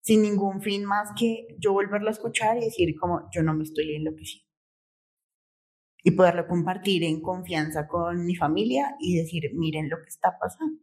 [0.00, 3.64] sin ningún fin más que yo volverlo a escuchar y decir como yo no me
[3.64, 4.47] estoy enloqueciendo.
[6.04, 10.80] Y poderlo compartir en confianza con mi familia y decir, miren lo que está pasando.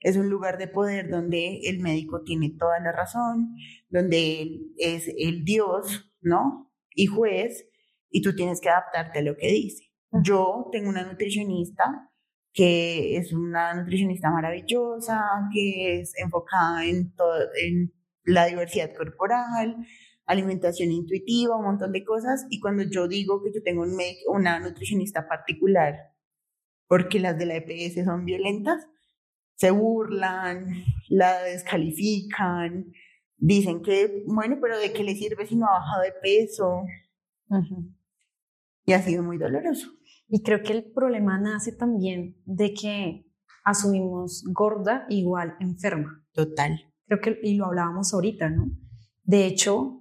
[0.00, 3.56] Es un lugar de poder donde el médico tiene toda la razón,
[3.88, 6.70] donde él es el Dios, ¿no?
[6.94, 7.66] y juez
[8.10, 9.84] y tú tienes que adaptarte a lo que dice.
[10.22, 12.10] Yo tengo una nutricionista
[12.52, 15.22] que es una nutricionista maravillosa,
[15.54, 17.92] que es enfocada en, todo, en
[18.24, 19.76] la diversidad corporal,
[20.30, 22.46] alimentación intuitiva, un montón de cosas.
[22.50, 25.94] Y cuando yo digo que yo tengo un una nutricionista particular,
[26.86, 28.86] porque las de la EPS son violentas,
[29.56, 32.92] se burlan, la descalifican,
[33.36, 36.84] dicen que, bueno, pero ¿de qué le sirve si no ha bajado de peso?
[38.86, 39.88] Y ha sido muy doloroso.
[40.28, 43.26] Y creo que el problema nace también de que
[43.64, 46.24] asumimos gorda igual enferma.
[46.32, 46.80] Total.
[47.06, 48.70] Creo que, y lo hablábamos ahorita, ¿no?
[49.24, 49.99] De hecho,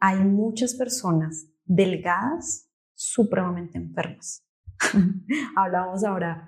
[0.00, 4.44] hay muchas personas delgadas supremamente enfermas.
[5.56, 6.46] Hablábamos ahora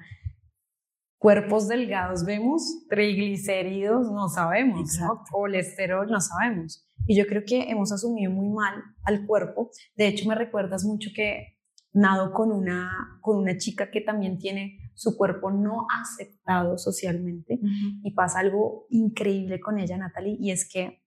[1.22, 4.98] cuerpos delgados vemos, triglicéridos no sabemos,
[5.30, 6.84] colesterol no sabemos.
[7.06, 9.70] Y yo creo que hemos asumido muy mal al cuerpo.
[9.94, 11.58] De hecho, me recuerdas mucho que
[11.92, 17.60] nado con una, con una chica que también tiene su cuerpo no aceptado socialmente
[18.02, 21.01] y pasa algo increíble con ella, Natalie, y es que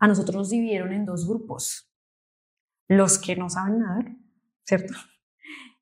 [0.00, 1.92] a nosotros nos dividieron en dos grupos.
[2.88, 4.16] Los que no saben nadar,
[4.64, 4.94] ¿cierto?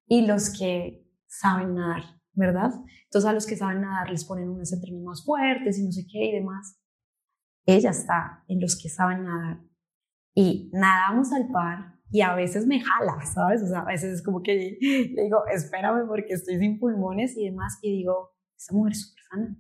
[0.07, 2.19] Y los que saben nadar.
[2.39, 2.71] ¿verdad?
[3.05, 6.07] Entonces a los que saben nadar les ponen unos entrenos más fuertes y no sé
[6.11, 6.81] qué y demás.
[7.67, 9.61] Ella está en los que saben nadar
[10.35, 13.63] y nadamos al par y a veces me jala, ¿sabes?
[13.63, 17.47] O sea, a veces es como que le digo, espérame porque estoy sin pulmones y
[17.47, 19.57] demás y digo, esa mujer es súper sana,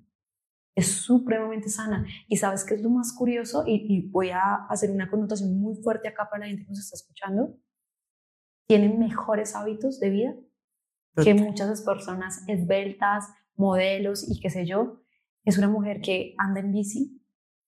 [0.78, 2.06] es supremamente sana.
[2.28, 5.76] Y sabes qué es lo más curioso y, y voy a hacer una connotación muy
[5.76, 7.56] fuerte acá para la gente que nos está escuchando,
[8.66, 10.34] tienen mejores hábitos de vida
[11.24, 15.02] que muchas personas esbeltas, modelos y qué sé yo,
[15.44, 17.20] es una mujer que anda en bici,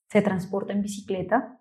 [0.09, 1.61] se transporta en bicicleta,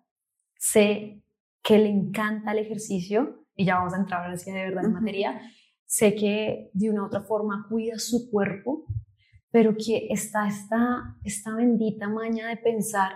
[0.55, 1.23] sé
[1.63, 4.93] que le encanta el ejercicio, y ya vamos a entrar ahora sí de verdad en
[4.93, 5.41] materia,
[5.85, 8.85] sé que de una u otra forma cuida su cuerpo,
[9.51, 13.13] pero que está esta, esta bendita maña de pensar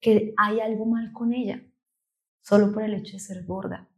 [0.00, 1.62] que hay algo mal con ella,
[2.40, 3.88] solo por el hecho de ser gorda,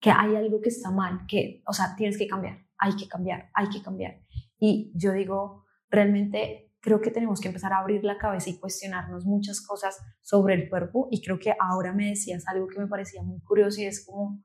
[0.00, 3.50] que hay algo que está mal, que, o sea, tienes que cambiar, hay que cambiar,
[3.54, 4.20] hay que cambiar.
[4.58, 9.24] Y yo digo, realmente creo que tenemos que empezar a abrir la cabeza y cuestionarnos
[9.24, 11.08] muchas cosas sobre el cuerpo.
[11.10, 14.42] Y creo que ahora me decías algo que me parecía muy curioso y es como,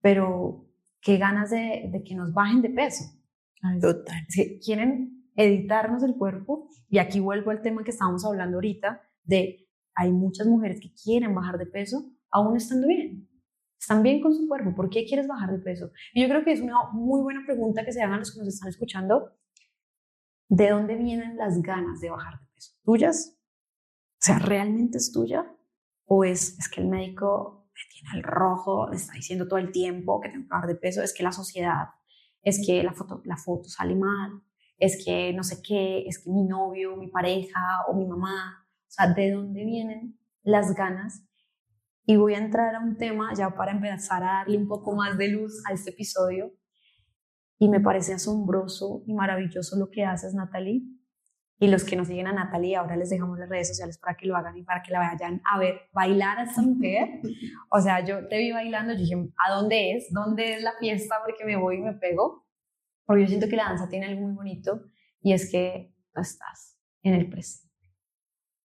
[0.00, 0.68] pero
[1.00, 3.04] qué ganas de, de que nos bajen de peso.
[3.80, 4.26] Total.
[4.62, 6.68] quieren editarnos el cuerpo.
[6.88, 11.34] Y aquí vuelvo al tema que estábamos hablando ahorita de hay muchas mujeres que quieren
[11.34, 13.28] bajar de peso aún estando bien.
[13.78, 14.74] Están bien con su cuerpo.
[14.74, 15.90] ¿Por qué quieres bajar de peso?
[16.12, 18.48] Y yo creo que es una muy buena pregunta que se hagan los que nos
[18.48, 19.36] están escuchando.
[20.48, 22.72] ¿De dónde vienen las ganas de bajar de peso?
[22.82, 23.38] ¿Tuyas?
[24.14, 25.46] O sea, ¿realmente es tuya?
[26.06, 29.70] ¿O es, es que el médico me tiene el rojo, me está diciendo todo el
[29.70, 31.02] tiempo que tengo que bajar de peso?
[31.02, 31.88] ¿Es que la sociedad?
[32.42, 34.42] ¿Es que la foto, la foto sale mal?
[34.84, 36.04] ¿Es que no sé qué?
[36.06, 38.68] ¿Es que mi novio, mi pareja o mi mamá?
[38.82, 41.26] O sea, ¿de dónde vienen las ganas?
[42.04, 45.16] Y voy a entrar a un tema ya para empezar a darle un poco más
[45.16, 46.52] de luz a este episodio
[47.58, 50.82] y me parece asombroso y maravilloso lo que haces, Natalie.
[51.58, 54.26] Y los que nos siguen a Natalie, ahora les dejamos las redes sociales para que
[54.26, 57.08] lo hagan y para que la vayan a ver bailar a esta mujer.
[57.70, 59.14] O sea, yo te vi bailando, yo dije,
[59.48, 60.08] ¿a dónde es?
[60.12, 61.14] ¿Dónde es la fiesta?
[61.24, 62.43] Porque me voy y me pego.
[63.04, 64.82] Porque yo siento que la danza tiene algo muy bonito
[65.20, 67.74] y es que estás en el presente.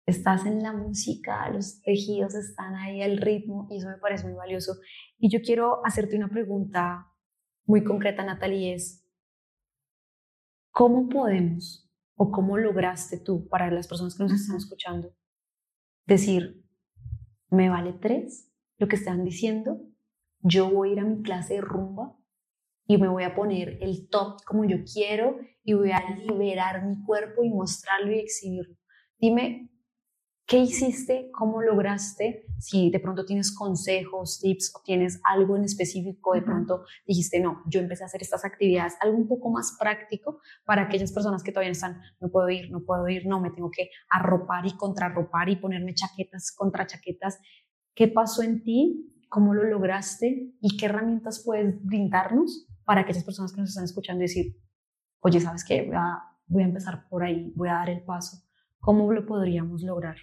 [0.06, 4.36] Estás en la música, los tejidos están ahí, el ritmo, y eso me parece muy
[4.36, 4.76] valioso.
[5.18, 7.06] Y yo quiero hacerte una pregunta
[7.66, 9.06] muy concreta, Natalie, es
[10.70, 15.14] ¿cómo podemos o cómo lograste tú, para las personas que nos están escuchando,
[16.06, 16.64] decir,
[17.50, 19.80] me vale tres lo que están diciendo,
[20.40, 22.17] yo voy a ir a mi clase de rumba
[22.88, 27.00] y me voy a poner el top como yo quiero y voy a liberar mi
[27.04, 28.74] cuerpo y mostrarlo y exhibirlo.
[29.18, 29.70] Dime
[30.48, 31.30] ¿Qué hiciste?
[31.32, 32.46] ¿Cómo lograste?
[32.58, 37.62] Si de pronto tienes consejos, tips o tienes algo en específico, de pronto dijiste, no,
[37.66, 41.52] yo empecé a hacer estas actividades, algo un poco más práctico para aquellas personas que
[41.52, 45.50] todavía están, no puedo ir, no puedo ir, no, me tengo que arropar y contrarropar
[45.50, 47.38] y ponerme chaquetas contra chaquetas.
[47.94, 49.14] ¿Qué pasó en ti?
[49.28, 50.54] ¿Cómo lo lograste?
[50.62, 54.56] ¿Y qué herramientas puedes brindarnos para aquellas personas que nos están escuchando decir,
[55.20, 55.82] oye, ¿sabes qué?
[56.46, 58.38] Voy a, empezar por ahí, voy a dar el paso.
[58.78, 60.16] ¿Cómo lo podríamos lograr?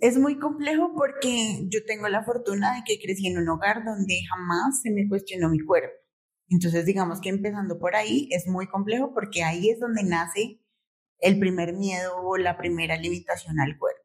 [0.00, 4.22] Es muy complejo porque yo tengo la fortuna de que crecí en un hogar donde
[4.30, 5.92] jamás se me cuestionó mi cuerpo.
[6.48, 10.62] Entonces, digamos que empezando por ahí es muy complejo porque ahí es donde nace
[11.18, 14.00] el primer miedo o la primera limitación al cuerpo.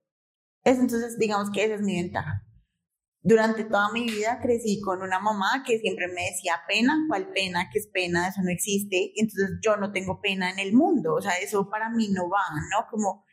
[0.66, 2.44] entonces, digamos que esa es mi ventaja.
[3.28, 7.70] Durante toda mi vida crecí con una mamá que siempre me decía pena, ¿cuál pena?
[7.72, 8.30] ¿Qué es pena?
[8.30, 9.12] Eso no existe.
[9.18, 11.14] Entonces yo no tengo pena en el mundo.
[11.16, 12.86] O sea, eso para mí no va, ¿no?
[12.90, 13.26] Como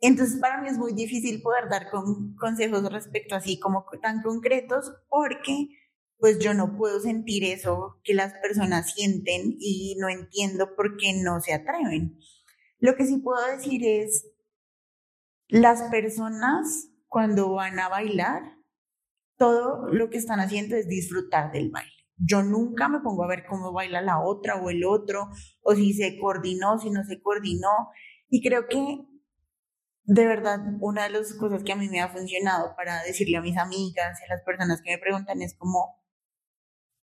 [0.00, 4.92] entonces, para mí es muy difícil poder dar con, consejos respecto así como tan concretos
[5.08, 5.68] porque
[6.18, 11.12] pues yo no puedo sentir eso que las personas sienten y no entiendo por qué
[11.12, 12.18] no se atreven.
[12.78, 14.28] Lo que sí puedo decir es,
[15.48, 18.57] las personas cuando van a bailar,
[19.38, 21.92] todo lo que están haciendo es disfrutar del baile.
[22.16, 25.28] Yo nunca me pongo a ver cómo baila la otra o el otro,
[25.62, 27.90] o si se coordinó, si no se coordinó.
[28.28, 29.06] Y creo que
[30.08, 33.42] de verdad, una de las cosas que a mí me ha funcionado para decirle a
[33.42, 36.02] mis amigas y a las personas que me preguntan es como,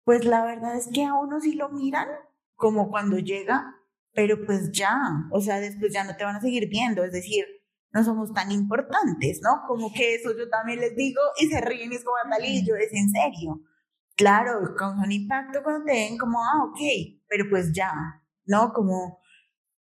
[0.05, 2.07] pues la verdad es que a uno sí lo miran
[2.55, 3.75] como cuando llega,
[4.13, 4.97] pero pues ya,
[5.31, 7.45] o sea, después ya no te van a seguir viendo, es decir,
[7.93, 9.61] no somos tan importantes, ¿no?
[9.67, 13.09] Como que eso yo también les digo y se ríen y es como, es en
[13.09, 13.61] serio.
[14.15, 16.79] Claro, con un impacto cuando te ven como, ah, ok,
[17.27, 17.93] pero pues ya,
[18.45, 18.73] ¿no?
[18.73, 19.19] Como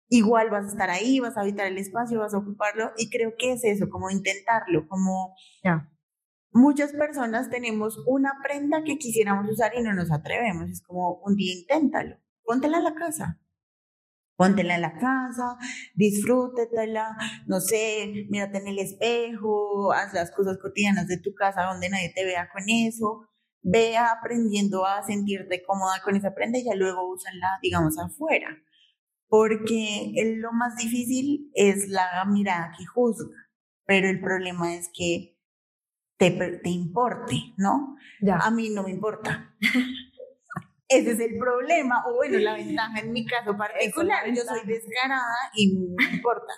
[0.08, 3.34] igual vas a estar ahí, vas a habitar el espacio, vas a ocuparlo y creo
[3.38, 5.34] que es eso, como intentarlo, como
[6.52, 11.34] muchas personas tenemos una prenda que quisiéramos usar y no nos atrevemos, es como un
[11.34, 13.41] día inténtalo, póntela en la casa.
[14.36, 15.56] Póntela en la casa,
[15.94, 17.16] disfrútetela,
[17.46, 22.12] no sé, mírate en el espejo, haz las cosas cotidianas de tu casa donde nadie
[22.14, 23.28] te vea con eso,
[23.62, 28.48] vea aprendiendo a sentirte cómoda con esa prenda y ya luego úsala, digamos, afuera
[29.32, 30.12] porque
[30.42, 33.34] lo más difícil es la mirada que juzga,
[33.86, 35.38] pero el problema es que
[36.18, 37.96] te, te importe, ¿no?
[38.20, 38.36] Ya.
[38.36, 39.56] A mí no me importa.
[40.92, 45.50] Ese es el problema, o bueno, la ventaja en mi caso particular, yo soy descarada
[45.54, 46.52] y no me importa.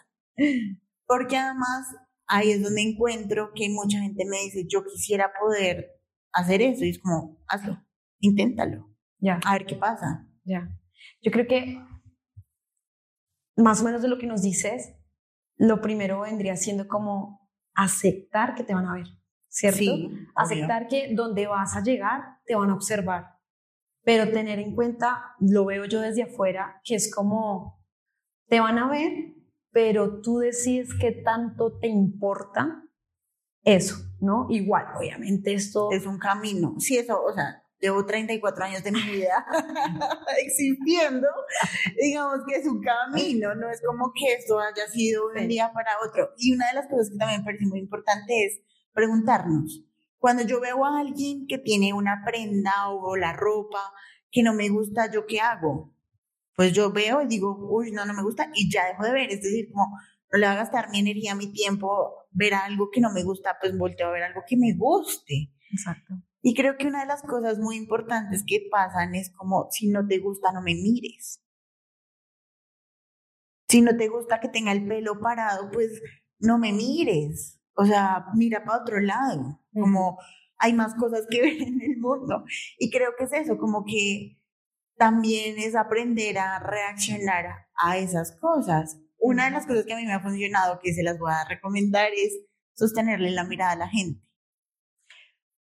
[1.06, 1.94] Porque además
[2.26, 5.90] ahí es donde encuentro que mucha gente me dice, yo quisiera poder
[6.32, 7.78] hacer eso, y es como, hazlo,
[8.20, 9.40] inténtalo, ya.
[9.44, 10.26] a ver qué pasa.
[10.44, 10.68] Ya.
[11.22, 11.80] Yo creo que
[13.56, 14.94] más o menos de lo que nos dices,
[15.56, 19.06] lo primero vendría siendo como aceptar que te van a ver,
[19.48, 19.78] ¿cierto?
[19.78, 23.33] Sí, aceptar que donde vas a llegar te van a observar,
[24.04, 27.82] pero tener en cuenta, lo veo yo desde afuera, que es como
[28.48, 29.34] te van a ver,
[29.72, 32.82] pero tú decides qué tanto te importa
[33.64, 34.46] eso, ¿no?
[34.50, 35.90] Igual, obviamente esto...
[35.90, 36.74] Es un camino.
[36.78, 39.46] Sí, eso, o sea, llevo 34 años de mi vida
[40.44, 41.28] existiendo,
[42.00, 45.70] digamos que es un camino, no es como que esto haya sido de un día
[45.72, 46.30] para otro.
[46.36, 48.60] Y una de las cosas que también me parece muy importante es
[48.92, 49.82] preguntarnos,
[50.24, 53.92] cuando yo veo a alguien que tiene una prenda o la ropa
[54.30, 55.92] que no me gusta, ¿yo qué hago?
[56.56, 59.30] Pues yo veo y digo, uy, no, no me gusta y ya dejo de ver.
[59.30, 59.98] Es decir, como
[60.32, 63.58] no le va a gastar mi energía, mi tiempo, ver algo que no me gusta,
[63.60, 65.52] pues volteo a ver algo que me guste.
[65.70, 66.14] Exacto.
[66.40, 70.06] Y creo que una de las cosas muy importantes que pasan es como, si no
[70.06, 71.42] te gusta, no me mires.
[73.68, 76.00] Si no te gusta que tenga el pelo parado, pues
[76.38, 77.60] no me mires.
[77.76, 79.60] O sea, mira para otro lado.
[79.72, 80.18] Como
[80.58, 82.44] hay más cosas que ver en el mundo.
[82.78, 84.38] Y creo que es eso, como que
[84.96, 88.98] también es aprender a reaccionar a esas cosas.
[89.18, 91.48] Una de las cosas que a mí me ha funcionado, que se las voy a
[91.48, 92.38] recomendar, es
[92.74, 94.20] sostenerle la mirada a la gente.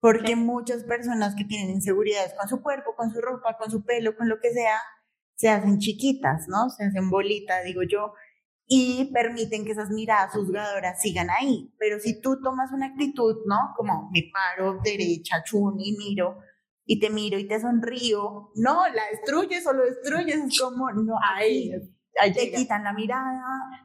[0.01, 4.17] Porque muchas personas que tienen inseguridades con su cuerpo, con su ropa, con su pelo,
[4.17, 4.79] con lo que sea,
[5.35, 6.71] se hacen chiquitas, ¿no?
[6.71, 8.13] Se hacen bolitas, digo yo,
[8.71, 11.73] y permiten que esas miradas juzgadoras sigan ahí.
[11.79, 13.57] Pero si tú tomas una actitud, ¿no?
[13.77, 16.39] Como me paro derecha, chun, y miro,
[16.85, 21.17] y te miro y te sonrío, no, la destruyes o lo destruyes, es como, no,
[21.35, 21.71] ahí
[22.35, 23.43] te quitan la mirada,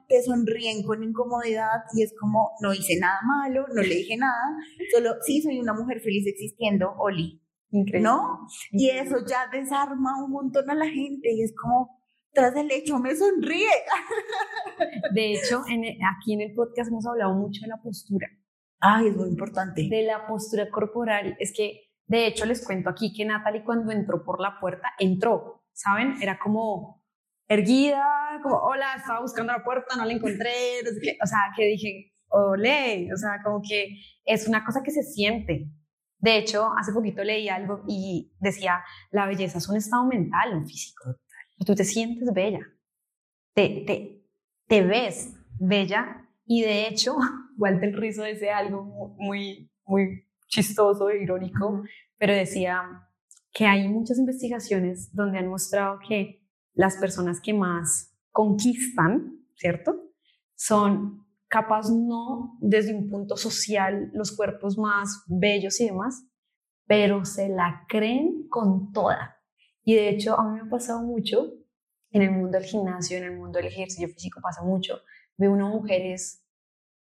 [0.08, 4.58] te sonríen con incomodidad y es como, no hice nada malo, no le dije nada,
[4.94, 7.40] solo sí soy una mujer feliz existiendo, Oli.
[7.72, 8.08] Increíble.
[8.08, 8.48] ¿No?
[8.72, 12.03] Y eso ya desarma un montón a la gente y es como,
[12.34, 13.70] tras el hecho me sonríe.
[15.14, 18.28] De hecho, en, aquí en el podcast hemos hablado mucho de la postura.
[18.80, 19.88] Ay, es muy importante.
[19.90, 21.38] De la postura corporal.
[21.40, 25.64] Es que, de hecho, les cuento aquí que Natalie cuando entró por la puerta, entró,
[25.72, 26.16] ¿saben?
[26.22, 27.04] Era como
[27.48, 30.82] erguida, como, hola, estaba buscando la puerta, no la encontré,
[31.22, 35.70] o sea, que dije, ole, o sea, como que es una cosa que se siente.
[36.18, 40.66] De hecho, hace poquito leí algo y decía, la belleza es un estado mental, un
[40.66, 41.18] físico.
[41.66, 42.60] Tú te sientes bella,
[43.54, 44.26] te, te,
[44.68, 47.16] te ves bella y de hecho,
[47.58, 48.84] Walter Rizzo decía algo
[49.18, 51.84] muy, muy chistoso e irónico,
[52.18, 52.82] pero decía
[53.52, 56.44] que hay muchas investigaciones donde han mostrado que
[56.74, 60.12] las personas que más conquistan, ¿cierto?
[60.56, 66.26] Son capaz no desde un punto social los cuerpos más bellos y demás,
[66.88, 69.38] pero se la creen con toda.
[69.84, 71.54] Y de hecho a mí me ha pasado mucho
[72.12, 75.02] en el mundo del gimnasio, en el mundo del ejercicio físico pasa mucho.
[75.38, 76.46] Veo unas mujeres,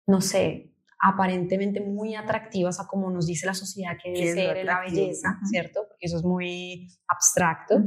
[0.07, 4.81] no sé, aparentemente muy atractivas a como nos dice la sociedad que debe ser la
[4.81, 5.81] belleza, ¿cierto?
[5.89, 7.83] Porque eso es muy abstracto.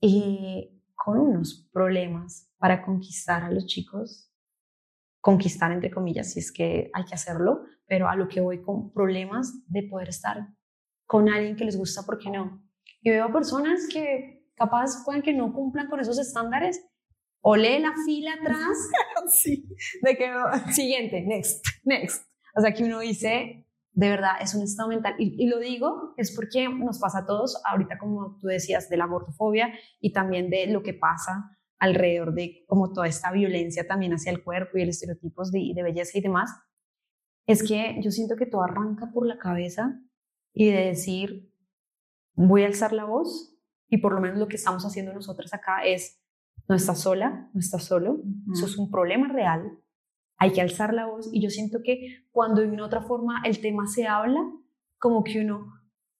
[0.00, 4.32] Y con unos problemas para conquistar a los chicos,
[5.20, 8.92] conquistar entre comillas, si es que hay que hacerlo, pero a lo que voy con
[8.92, 10.48] problemas de poder estar
[11.06, 12.61] con alguien que les gusta, ¿por qué no?
[13.02, 16.84] Y veo personas que capaz pueden que no cumplan con esos estándares
[17.40, 18.90] o lee la fila atrás
[19.42, 19.68] sí.
[20.02, 20.32] de que
[20.72, 22.24] siguiente, next, next.
[22.54, 25.14] O sea, que uno dice, de verdad es un estado mental.
[25.18, 29.06] Y, lo digo es porque nos pasa a todos, ahorita como tú decías, de la
[29.06, 34.30] gordofobia y también de lo que pasa alrededor de como toda esta violencia también hacia
[34.30, 36.50] el cuerpo y el estereotipos de, de belleza y demás,
[37.46, 40.00] es que yo siento que todo arranca por la cabeza
[40.54, 41.51] y de decir,
[42.34, 43.56] voy a alzar la voz
[43.88, 46.20] y por lo menos lo que estamos haciendo nosotros acá es,
[46.68, 48.22] no estás sola, no estás solo,
[48.52, 49.78] eso es un problema real,
[50.38, 53.60] hay que alzar la voz y yo siento que cuando de una otra forma el
[53.60, 54.40] tema se habla,
[54.98, 55.72] como que uno,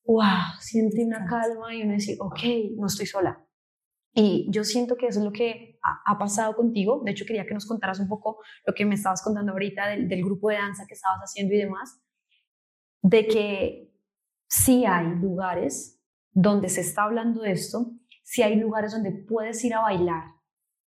[0.04, 0.24] wow,
[0.60, 2.40] siente una calma y uno dice, ok,
[2.76, 3.44] no estoy sola.
[4.14, 7.00] Y yo siento que eso es lo que ha, pasado contigo.
[7.02, 10.06] De hecho, quería que nos contaras un poco lo que me estabas contando ahorita del,
[10.06, 11.98] del grupo de danza que estabas haciendo y demás,
[13.00, 13.92] de que
[14.48, 16.01] sí hay lugares
[16.32, 20.24] donde se está hablando de esto, sí hay lugares donde puedes ir a bailar,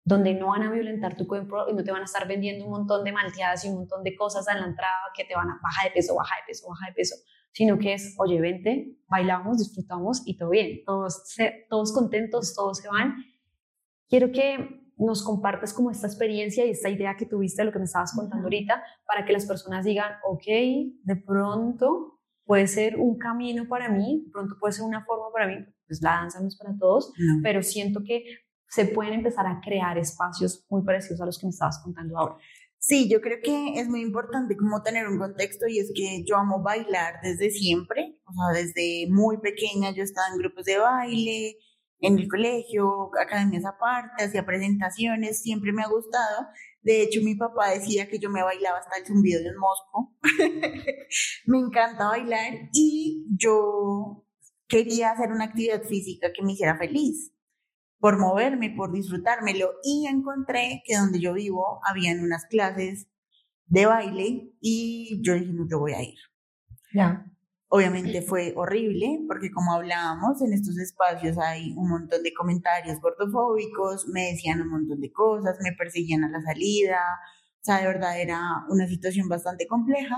[0.03, 2.71] donde no van a violentar tu cuerpo y no te van a estar vendiendo un
[2.71, 5.59] montón de malteadas y un montón de cosas en la entrada que te van a
[5.61, 7.15] bajar de peso, baja de peso, baja de peso,
[7.51, 11.23] sino que es, oye, vente, bailamos, disfrutamos y todo bien, todos,
[11.69, 13.15] todos contentos, todos se van.
[14.07, 17.79] Quiero que nos compartas como esta experiencia y esta idea que tuviste de lo que
[17.79, 20.43] me estabas contando ahorita, para que las personas digan, ok,
[21.03, 22.18] de pronto
[22.50, 26.14] puede ser un camino para mí, pronto puede ser una forma para mí, pues la
[26.14, 28.24] danza no es para todos, pero siento que
[28.68, 32.38] se pueden empezar a crear espacios muy parecidos a los que me estabas contando ahora.
[32.80, 36.38] Sí, yo creo que es muy importante como tener un contexto y es que yo
[36.38, 41.56] amo bailar desde siempre, o sea, desde muy pequeña yo estaba en grupos de baile,
[42.00, 46.47] en el colegio, academias aparte, hacía presentaciones, siempre me ha gustado.
[46.82, 50.15] De hecho, mi papá decía que yo me bailaba hasta el zumbido de un mosco.
[51.45, 54.25] me encanta bailar y yo
[54.67, 57.34] quería hacer una actividad física que me hiciera feliz
[57.99, 59.71] por moverme, por disfrutármelo.
[59.84, 63.07] Y encontré que donde yo vivo habían unas clases
[63.65, 66.17] de baile y yo dije, no, yo voy a ir.
[66.93, 67.25] Ya.
[67.72, 74.07] Obviamente fue horrible porque como hablábamos en estos espacios hay un montón de comentarios gordofóbicos,
[74.07, 76.99] me decían un montón de cosas, me perseguían a la salida,
[77.61, 80.15] o sea, de verdad era una situación bastante compleja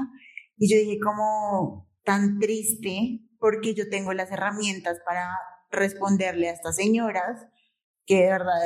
[0.58, 5.30] y yo dije como tan triste porque yo tengo las herramientas para
[5.72, 7.48] responderle a estas señoras
[8.06, 8.62] que de verdad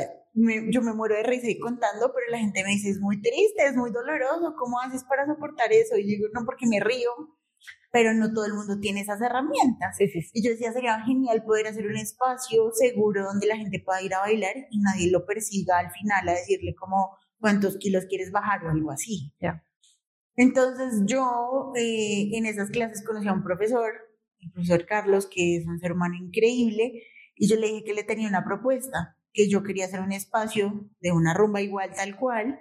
[0.69, 3.65] yo me muero de risa y contando, pero la gente me dice, es muy triste,
[3.65, 5.97] es muy doloroso, ¿cómo haces para soportar eso?
[5.97, 7.09] Y yo digo, no, porque me río,
[7.91, 9.97] pero no todo el mundo tiene esas herramientas.
[10.33, 14.13] Y yo decía, sería genial poder hacer un espacio seguro donde la gente pueda ir
[14.13, 18.65] a bailar y nadie lo persiga al final a decirle como cuántos kilos quieres bajar
[18.65, 19.33] o algo así.
[20.35, 23.93] Entonces yo eh, en esas clases conocí a un profesor,
[24.39, 27.03] el profesor Carlos, que es un ser humano increíble,
[27.35, 30.89] y yo le dije que le tenía una propuesta que yo quería hacer un espacio
[31.01, 32.59] de una rumba igual, tal cual,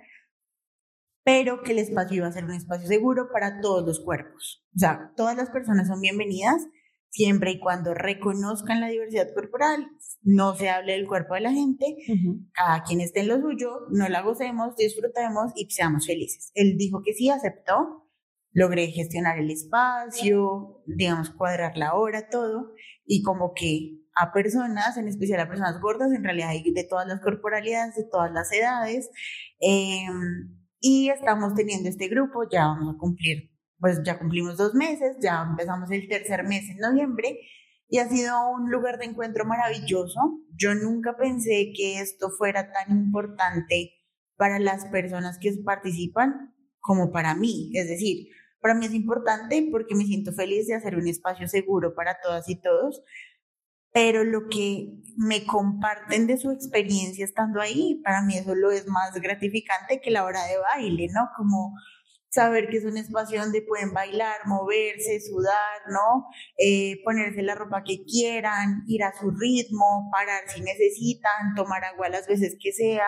[1.25, 4.65] pero que el espacio iba a ser un espacio seguro para todos los cuerpos.
[4.77, 6.67] O sea, todas las personas son bienvenidas
[7.15, 9.87] siempre y cuando reconozcan la diversidad corporal,
[10.23, 11.97] no se hable del cuerpo de la gente,
[12.53, 16.51] cada quien esté en lo suyo, no la gocemos, disfrutemos y seamos felices.
[16.55, 18.09] Él dijo que sí, aceptó,
[18.53, 22.73] logré gestionar el espacio, digamos, cuadrar la hora, todo,
[23.07, 27.07] y como que a personas, en especial a personas gordas, en realidad hay de todas
[27.07, 29.09] las corporalidades, de todas las edades.
[29.61, 35.17] Em, y estamos teniendo este grupo, ya vamos a cumplir, pues ya cumplimos dos meses,
[35.19, 37.41] ya empezamos el tercer mes en noviembre
[37.89, 40.21] y ha sido un lugar de encuentro maravilloso.
[40.55, 43.95] Yo nunca pensé que esto fuera tan importante
[44.37, 47.71] para las personas que participan como para mí.
[47.73, 48.27] Es decir,
[48.61, 52.47] para mí es importante porque me siento feliz de hacer un espacio seguro para todas
[52.51, 53.01] y todos,
[53.95, 58.89] pero lo que me comparten de su experiencia estando ahí, para mí eso lo es
[58.89, 61.29] más gratificante que la hora de baile, ¿no?
[61.37, 61.73] Como
[62.29, 66.27] saber que es un espacio donde pueden bailar, moverse, sudar, ¿no?
[66.59, 72.09] Eh, ponerse la ropa que quieran, ir a su ritmo, parar si necesitan, tomar agua
[72.09, 73.07] las veces que sea,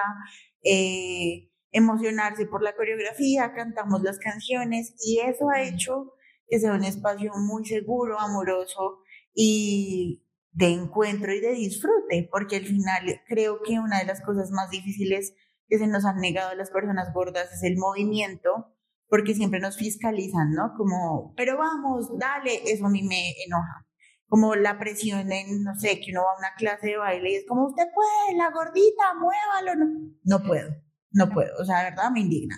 [0.62, 6.12] eh, emocionarse por la coreografía, cantamos las canciones y eso ha hecho
[6.48, 9.00] que sea un espacio muy seguro, amoroso
[9.34, 10.22] y
[10.56, 14.70] de encuentro y de disfrute, porque al final creo que una de las cosas más
[14.70, 15.34] difíciles
[15.68, 18.74] que se nos han negado a las personas gordas es el movimiento,
[19.08, 20.72] porque siempre nos fiscalizan, ¿no?
[20.78, 23.86] Como, pero vamos, dale, eso a mí me enoja.
[24.28, 27.34] Como la presión en, no sé, que uno va a una clase de baile y
[27.36, 29.84] es como, usted puede, la gordita, muévalo.
[29.84, 30.70] No, no puedo,
[31.10, 32.56] no puedo, o sea, de verdad me indigna.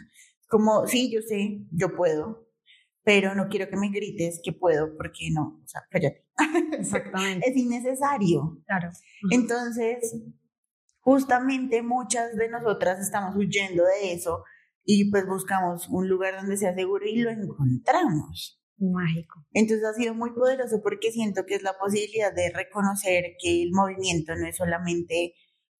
[0.49, 2.47] Como, sí, yo sé, yo puedo,
[3.09, 6.26] pero no quiero que me grites que puedo, porque no, o sea, cállate.
[6.78, 7.48] Exactamente.
[7.48, 8.61] es innecesario.
[8.66, 8.90] Claro.
[9.30, 10.14] Entonces,
[11.00, 14.44] justamente muchas de nosotras estamos huyendo de eso
[14.84, 18.62] y pues buscamos un lugar donde sea seguro y lo encontramos.
[18.76, 19.42] Mágico.
[19.54, 23.70] Entonces ha sido muy poderoso porque siento que es la posibilidad de reconocer que el
[23.72, 25.32] movimiento no es solamente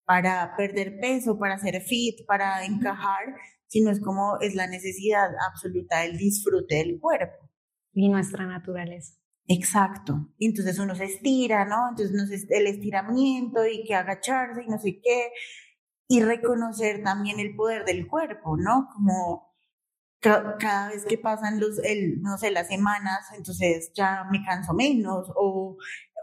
[0.07, 3.35] para perder peso, para ser fit, para encajar,
[3.69, 7.51] sino es como es la necesidad absoluta del disfrute del cuerpo.
[7.93, 9.15] Y nuestra naturaleza.
[9.47, 10.29] Exacto.
[10.39, 11.89] Y entonces uno se estira, ¿no?
[11.91, 15.31] Entonces el estiramiento y que agacharse y no sé qué.
[16.07, 18.89] Y reconocer también el poder del cuerpo, ¿no?
[18.95, 19.49] Como
[20.21, 25.31] cada vez que pasan los, el, no sé, las semanas, entonces ya me canso menos
[25.37, 25.77] o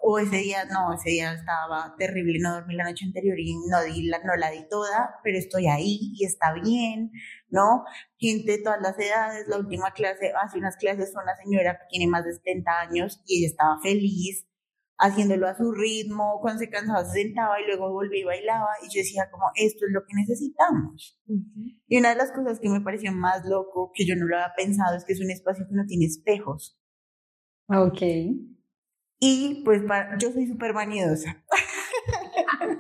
[0.07, 3.81] o ese día, no, ese día estaba terrible, no dormí la noche anterior y no,
[3.83, 7.11] di la, no la di toda, pero estoy ahí y está bien,
[7.49, 7.85] ¿no?
[8.17, 11.85] Gente de todas las edades, la última clase, hace unas clases fue una señora que
[11.89, 14.45] tiene más de 70 años y ella estaba feliz
[14.97, 18.85] haciéndolo a su ritmo, cuando se cansaba se sentaba y luego volvía y bailaba y
[18.85, 21.19] yo decía como esto es lo que necesitamos.
[21.87, 24.53] Y una de las cosas que me pareció más loco, que yo no lo había
[24.55, 26.79] pensado, es que es un espacio que no tiene espejos.
[27.67, 28.01] Ok.
[29.19, 29.81] Y pues
[30.19, 31.43] yo soy súper vanidosa.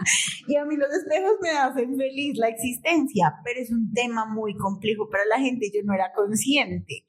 [0.47, 4.55] y a mí los espejos me hacen feliz la existencia, pero es un tema muy
[4.55, 7.05] complejo para la gente, yo no era consciente.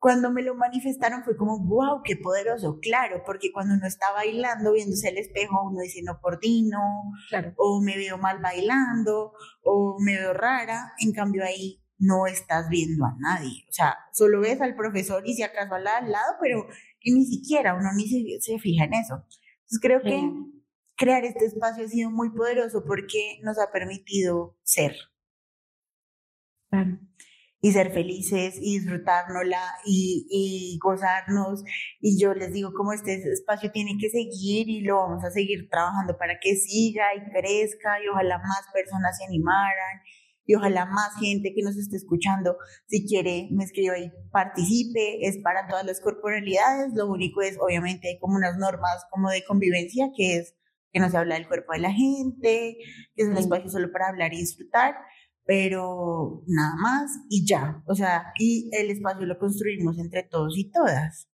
[0.00, 4.72] cuando me lo manifestaron fue como, wow, qué poderoso, claro, porque cuando uno está bailando,
[4.72, 6.78] viéndose al espejo, uno dice, no coordino,
[7.28, 7.52] claro.
[7.56, 9.32] o me veo mal bailando,
[9.62, 14.40] o me veo rara, en cambio ahí no estás viendo a nadie, o sea, solo
[14.40, 16.68] ves al profesor y si acaso al lado, pero
[17.04, 19.14] ni siquiera uno ni se, se fija en eso.
[19.14, 20.30] Entonces creo que
[20.98, 24.94] crear este espacio ha sido muy poderoso porque nos ha permitido ser.
[26.70, 26.98] Claro
[27.60, 31.64] y ser felices y disfrutárnosla y, y, gozarnos.
[32.00, 35.68] Y yo les digo como este espacio tiene que seguir y lo vamos a seguir
[35.68, 40.02] trabajando para que siga y crezca y ojalá más personas se animaran
[40.46, 45.36] y ojalá más gente que nos esté escuchando, si quiere, me escriba y participe, es
[45.42, 50.08] para todas las corporalidades, lo único es, obviamente, hay como unas normas como de convivencia,
[50.16, 50.54] que es
[50.92, 52.76] que no se habla del cuerpo de la gente,
[53.14, 54.94] que es un espacio solo para hablar y disfrutar,
[55.44, 57.82] pero nada más y ya.
[57.86, 61.28] O sea, y el espacio lo construimos entre todos y todas.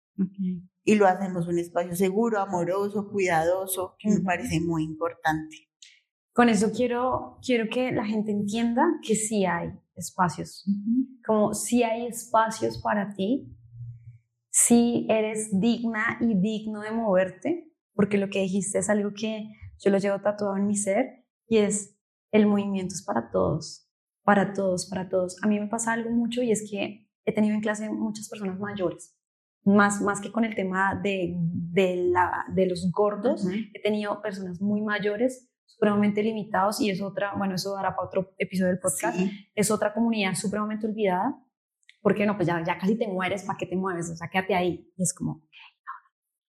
[0.83, 5.69] Y lo hacemos un espacio seguro, amoroso, cuidadoso, que me parece muy importante.
[6.33, 10.65] Con eso quiero, quiero que la gente entienda que sí hay espacios,
[11.25, 13.53] como sí hay espacios para ti,
[14.49, 19.91] si eres digna y digno de moverte, porque lo que dijiste es algo que yo
[19.91, 21.97] lo llevo tatuado en mi ser y es
[22.31, 23.91] el movimiento es para todos
[24.23, 25.37] para todos, para todos.
[25.43, 28.59] A mí me pasa algo mucho y es que he tenido en clase muchas personas
[28.59, 29.15] mayores,
[29.63, 34.59] más, más que con el tema de, de, la, de los gordos, he tenido personas
[34.59, 39.19] muy mayores, supremamente limitados y es otra, bueno, eso dará para otro episodio del podcast,
[39.53, 41.37] es otra comunidad supremamente olvidada,
[42.01, 44.09] porque no, pues ya, ya casi te mueres, ¿para qué te mueves?
[44.09, 44.91] O sea, quédate ahí.
[44.97, 45.43] Y es como,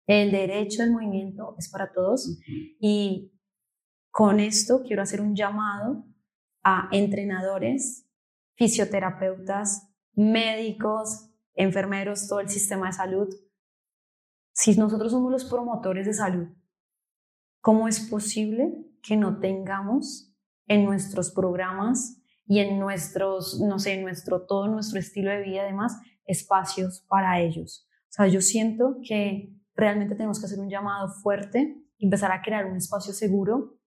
[0.06, 2.38] el derecho del movimiento es para todos
[2.78, 3.32] y
[4.10, 6.04] con esto quiero hacer un llamado
[6.62, 8.08] a entrenadores,
[8.54, 13.28] fisioterapeutas, médicos, enfermeros, todo el sistema de salud.
[14.52, 16.48] Si nosotros somos los promotores de salud,
[17.60, 20.32] ¿cómo es posible que no tengamos
[20.66, 26.00] en nuestros programas y en nuestros, no sé, nuestro, todo nuestro estilo de vida, además,
[26.24, 27.88] espacios para ellos?
[28.10, 32.66] O sea, yo siento que realmente tenemos que hacer un llamado fuerte, empezar a crear
[32.66, 33.78] un espacio seguro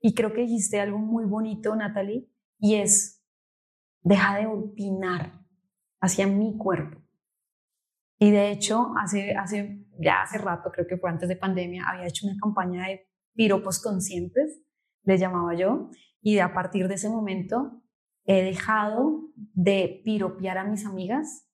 [0.00, 2.28] y creo que dijiste algo muy bonito, Natalie,
[2.58, 3.24] y es,
[4.02, 5.44] deja de opinar
[6.00, 7.00] hacia mi cuerpo.
[8.18, 12.06] Y de hecho, hace, hace, ya hace rato, creo que fue antes de pandemia, había
[12.06, 14.62] hecho una campaña de piropos conscientes,
[15.02, 15.90] le llamaba yo,
[16.22, 17.82] y a partir de ese momento
[18.24, 21.48] he dejado de piropear a mis amigas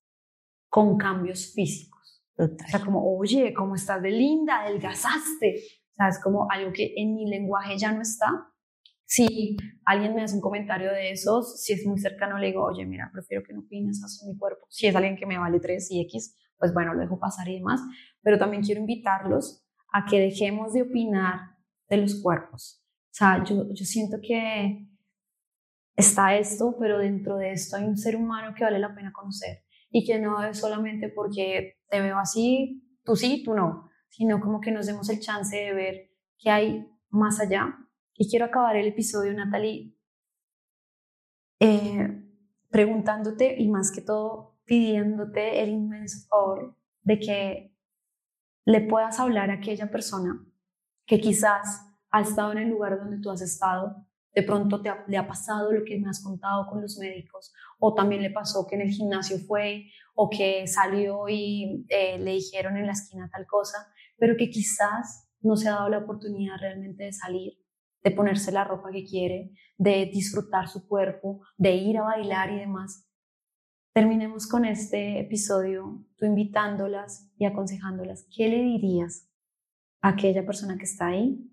[0.68, 1.91] con cambios físicos.
[2.36, 4.62] O sea, como, oye, ¿cómo estás de linda?
[4.62, 5.62] Adelgazaste.
[5.90, 8.28] O sea, es como algo que en mi lenguaje ya no está.
[9.04, 12.86] Si alguien me hace un comentario de esos, si es muy cercano, le digo, oye,
[12.86, 14.66] mira, prefiero que no opines sobre mi cuerpo.
[14.70, 17.56] Si es alguien que me vale 3 y X, pues bueno, lo dejo pasar y
[17.56, 17.82] demás.
[18.22, 21.40] Pero también quiero invitarlos a que dejemos de opinar
[21.90, 22.82] de los cuerpos.
[23.10, 24.88] O sea, yo, yo siento que
[25.94, 29.62] está esto, pero dentro de esto hay un ser humano que vale la pena conocer
[29.92, 34.60] y que no es solamente porque te veo así, tú sí, tú no, sino como
[34.60, 37.78] que nos demos el chance de ver que hay más allá.
[38.14, 39.94] Y quiero acabar el episodio, Natalie,
[41.60, 42.22] eh,
[42.70, 47.76] preguntándote y más que todo pidiéndote el inmenso favor de que
[48.64, 50.44] le puedas hablar a aquella persona
[51.06, 55.16] que quizás ha estado en el lugar donde tú has estado, de pronto te le
[55.16, 58.76] ha pasado lo que me has contado con los médicos, o también le pasó que
[58.76, 63.46] en el gimnasio fue, o que salió y eh, le dijeron en la esquina tal
[63.46, 67.54] cosa, pero que quizás no se ha dado la oportunidad realmente de salir,
[68.02, 72.60] de ponerse la ropa que quiere, de disfrutar su cuerpo, de ir a bailar y
[72.60, 73.08] demás.
[73.92, 78.26] Terminemos con este episodio, tú invitándolas y aconsejándolas.
[78.34, 79.28] ¿Qué le dirías
[80.00, 81.51] a aquella persona que está ahí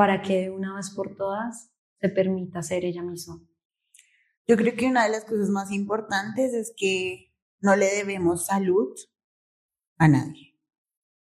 [0.00, 1.70] para que de una vez por todas
[2.00, 3.46] se permita ser ella misma?
[4.46, 8.94] Yo creo que una de las cosas más importantes es que no le debemos salud
[9.98, 10.58] a nadie,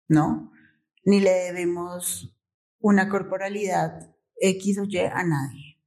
[0.07, 0.53] ¿no?
[1.03, 2.39] Ni le debemos
[2.79, 5.83] una corporalidad X o Y a nadie.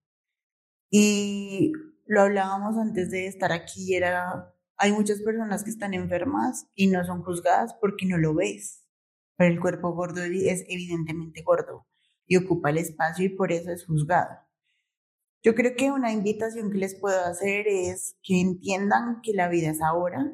[0.91, 1.73] Y
[2.05, 7.03] lo hablábamos antes de estar aquí, era, hay muchas personas que están enfermas y no
[7.07, 8.85] son juzgadas porque no lo ves,
[9.39, 11.87] pero el cuerpo gordo es evidentemente gordo
[12.27, 14.47] y ocupa el espacio y por eso es juzgado.
[15.43, 19.71] Yo creo que una invitación que les puedo hacer es que entiendan que la vida
[19.71, 20.33] es ahora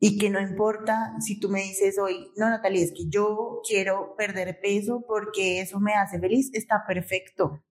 [0.00, 4.14] y que no importa si tú me dices hoy, no, Natalia, es que yo quiero
[4.16, 7.62] perder peso porque eso me hace feliz, está perfecto.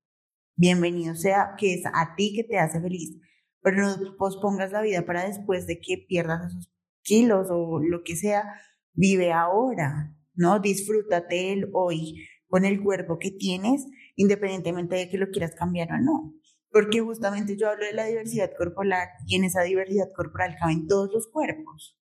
[0.55, 3.19] Bienvenido sea que es a ti que te hace feliz,
[3.61, 6.71] pero no pospongas la vida para después de que pierdas esos
[7.01, 8.43] kilos o lo que sea,
[8.93, 10.59] vive ahora, ¿no?
[10.59, 12.25] Disfrútate el hoy
[12.55, 13.85] con el cuerpo que tienes,
[14.15, 16.33] independientemente de que lo quieras cambiar o no.
[16.69, 21.11] Porque justamente yo hablo de la diversidad corporal y en esa diversidad corporal caben todos
[21.13, 21.99] los cuerpos.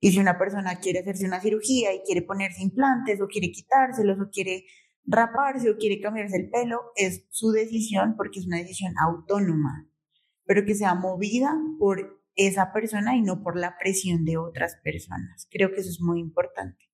[0.00, 4.18] Y si una persona quiere hacerse una cirugía y quiere ponerse implantes o quiere quitárselos
[4.18, 4.64] o quiere
[5.04, 9.88] raparse o quiere cambiarse el pelo, es su decisión porque es una decisión autónoma,
[10.46, 15.46] pero que sea movida por esa persona y no por la presión de otras personas.
[15.48, 16.90] Creo que eso es muy importante.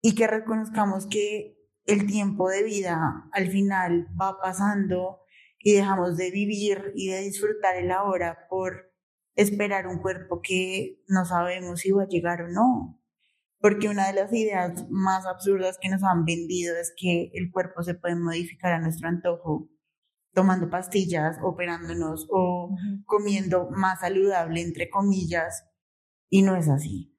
[0.00, 1.57] Y que reconozcamos que
[1.88, 5.22] el tiempo de vida al final va pasando
[5.58, 8.92] y dejamos de vivir y de disfrutar el ahora por
[9.34, 13.00] esperar un cuerpo que no sabemos si va a llegar o no.
[13.58, 17.82] Porque una de las ideas más absurdas que nos han vendido es que el cuerpo
[17.82, 19.70] se puede modificar a nuestro antojo
[20.34, 22.70] tomando pastillas, operándonos o
[23.06, 25.64] comiendo más saludable, entre comillas,
[26.28, 27.17] y no es así.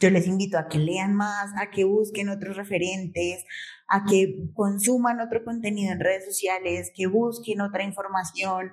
[0.00, 3.44] Yo les invito a que lean más, a que busquen otros referentes,
[3.88, 8.72] a que consuman otro contenido en redes sociales, que busquen otra información,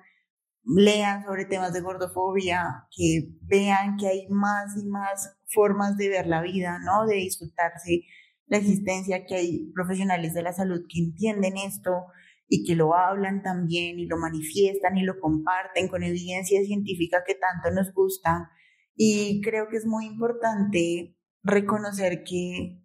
[0.66, 6.28] lean sobre temas de gordofobia, que vean que hay más y más formas de ver
[6.28, 7.06] la vida, ¿no?
[7.06, 8.02] De disfrutarse
[8.48, 12.06] la existencia, que hay profesionales de la salud que entienden esto
[12.48, 17.36] y que lo hablan también y lo manifiestan y lo comparten con evidencia científica que
[17.36, 18.52] tanto nos gusta.
[18.96, 22.82] Y creo que es muy importante reconocer que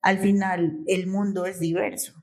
[0.00, 2.22] al final el mundo es diverso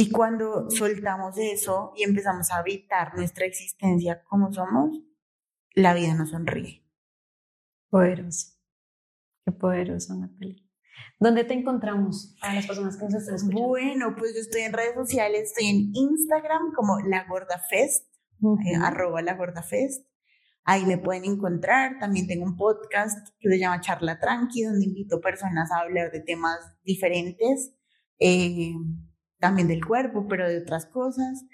[0.00, 4.98] y cuando soltamos eso y empezamos a habitar nuestra existencia como somos,
[5.74, 6.86] la vida nos sonríe.
[7.90, 8.56] Poderoso.
[9.44, 10.62] Qué poderoso, Natalia.
[11.18, 13.68] ¿Dónde te encontramos a las personas que nos están escuchando?
[13.68, 18.08] Bueno, pues yo estoy en redes sociales, estoy en Instagram como La Gorda Fest,
[18.42, 20.06] eh, arroba La Gorda Fest.
[20.64, 21.98] Ahí me pueden encontrar.
[21.98, 26.20] También tengo un podcast que se llama Charla Tranqui, donde invito personas a hablar de
[26.20, 27.74] temas diferentes.
[28.18, 28.74] Eh,
[29.40, 31.44] también del cuerpo, pero de otras cosas.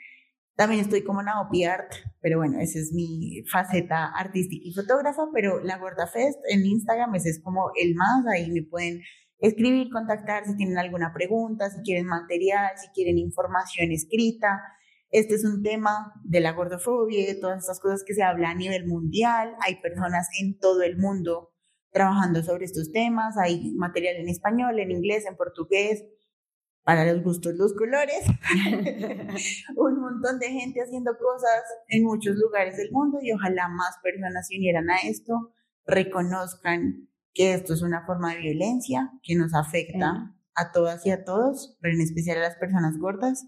[0.56, 5.62] También estoy como Naopi Art, pero bueno, esa es mi faceta artística y fotógrafa, pero
[5.62, 9.02] la Gorda Fest en Instagram, ese es como el más, ahí me pueden
[9.38, 14.62] escribir, contactar si tienen alguna pregunta, si quieren material, si quieren información escrita.
[15.16, 18.50] Este es un tema de la gordofobia y de todas estas cosas que se habla
[18.50, 19.54] a nivel mundial.
[19.64, 21.54] Hay personas en todo el mundo
[21.90, 23.38] trabajando sobre estos temas.
[23.38, 26.04] Hay material en español, en inglés, en portugués
[26.84, 28.26] para los gustos, los colores,
[29.76, 34.46] un montón de gente haciendo cosas en muchos lugares del mundo y ojalá más personas
[34.46, 35.54] se unieran a esto,
[35.86, 41.24] reconozcan que esto es una forma de violencia que nos afecta a todas y a
[41.24, 43.46] todos, pero en especial a las personas gordas,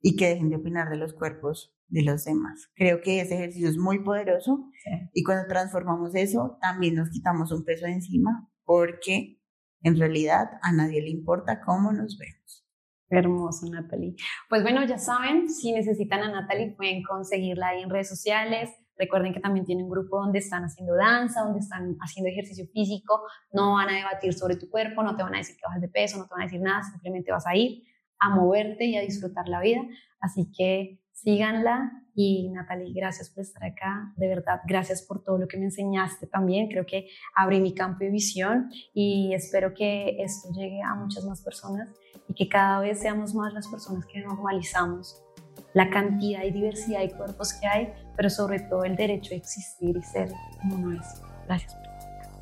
[0.00, 2.70] y que dejen de opinar de los cuerpos de los demás.
[2.74, 4.70] Creo que ese ejercicio es muy poderoso
[5.12, 9.40] y cuando transformamos eso, también nos quitamos un peso de encima porque
[9.82, 12.64] en realidad a nadie le importa cómo nos vemos.
[13.08, 14.16] Hermoso, Natalie.
[14.48, 18.70] Pues bueno, ya saben, si necesitan a Natalie pueden conseguirla ahí en redes sociales.
[18.98, 23.22] Recuerden que también tiene un grupo donde están haciendo danza, donde están haciendo ejercicio físico.
[23.52, 25.88] No van a debatir sobre tu cuerpo, no te van a decir que bajas de
[25.88, 27.84] peso, no te van a decir nada, simplemente vas a ir
[28.18, 29.82] a moverte y a disfrutar la vida.
[30.20, 34.12] Así que síganla y Natalie, gracias por estar acá.
[34.16, 36.68] De verdad, gracias por todo lo que me enseñaste también.
[36.68, 41.42] Creo que abrí mi campo de visión y espero que esto llegue a muchas más
[41.42, 41.88] personas
[42.28, 45.22] y que cada vez seamos más las personas que normalizamos
[45.74, 49.96] la cantidad y diversidad de cuerpos que hay, pero sobre todo el derecho a existir
[49.96, 51.06] y ser como uno es.
[51.46, 51.76] Gracias.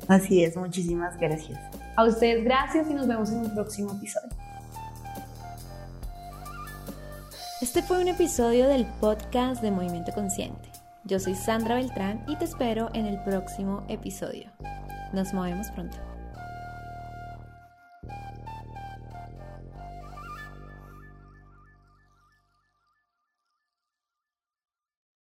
[0.07, 1.59] Así es, muchísimas gracias.
[1.97, 4.44] A ustedes gracias y nos vemos en un próximo episodio.
[7.65, 10.69] Este fue un episodio del podcast de Movimiento Consciente.
[11.03, 14.51] Yo soy Sandra Beltrán y te espero en el próximo episodio.
[15.13, 15.97] Nos movemos pronto.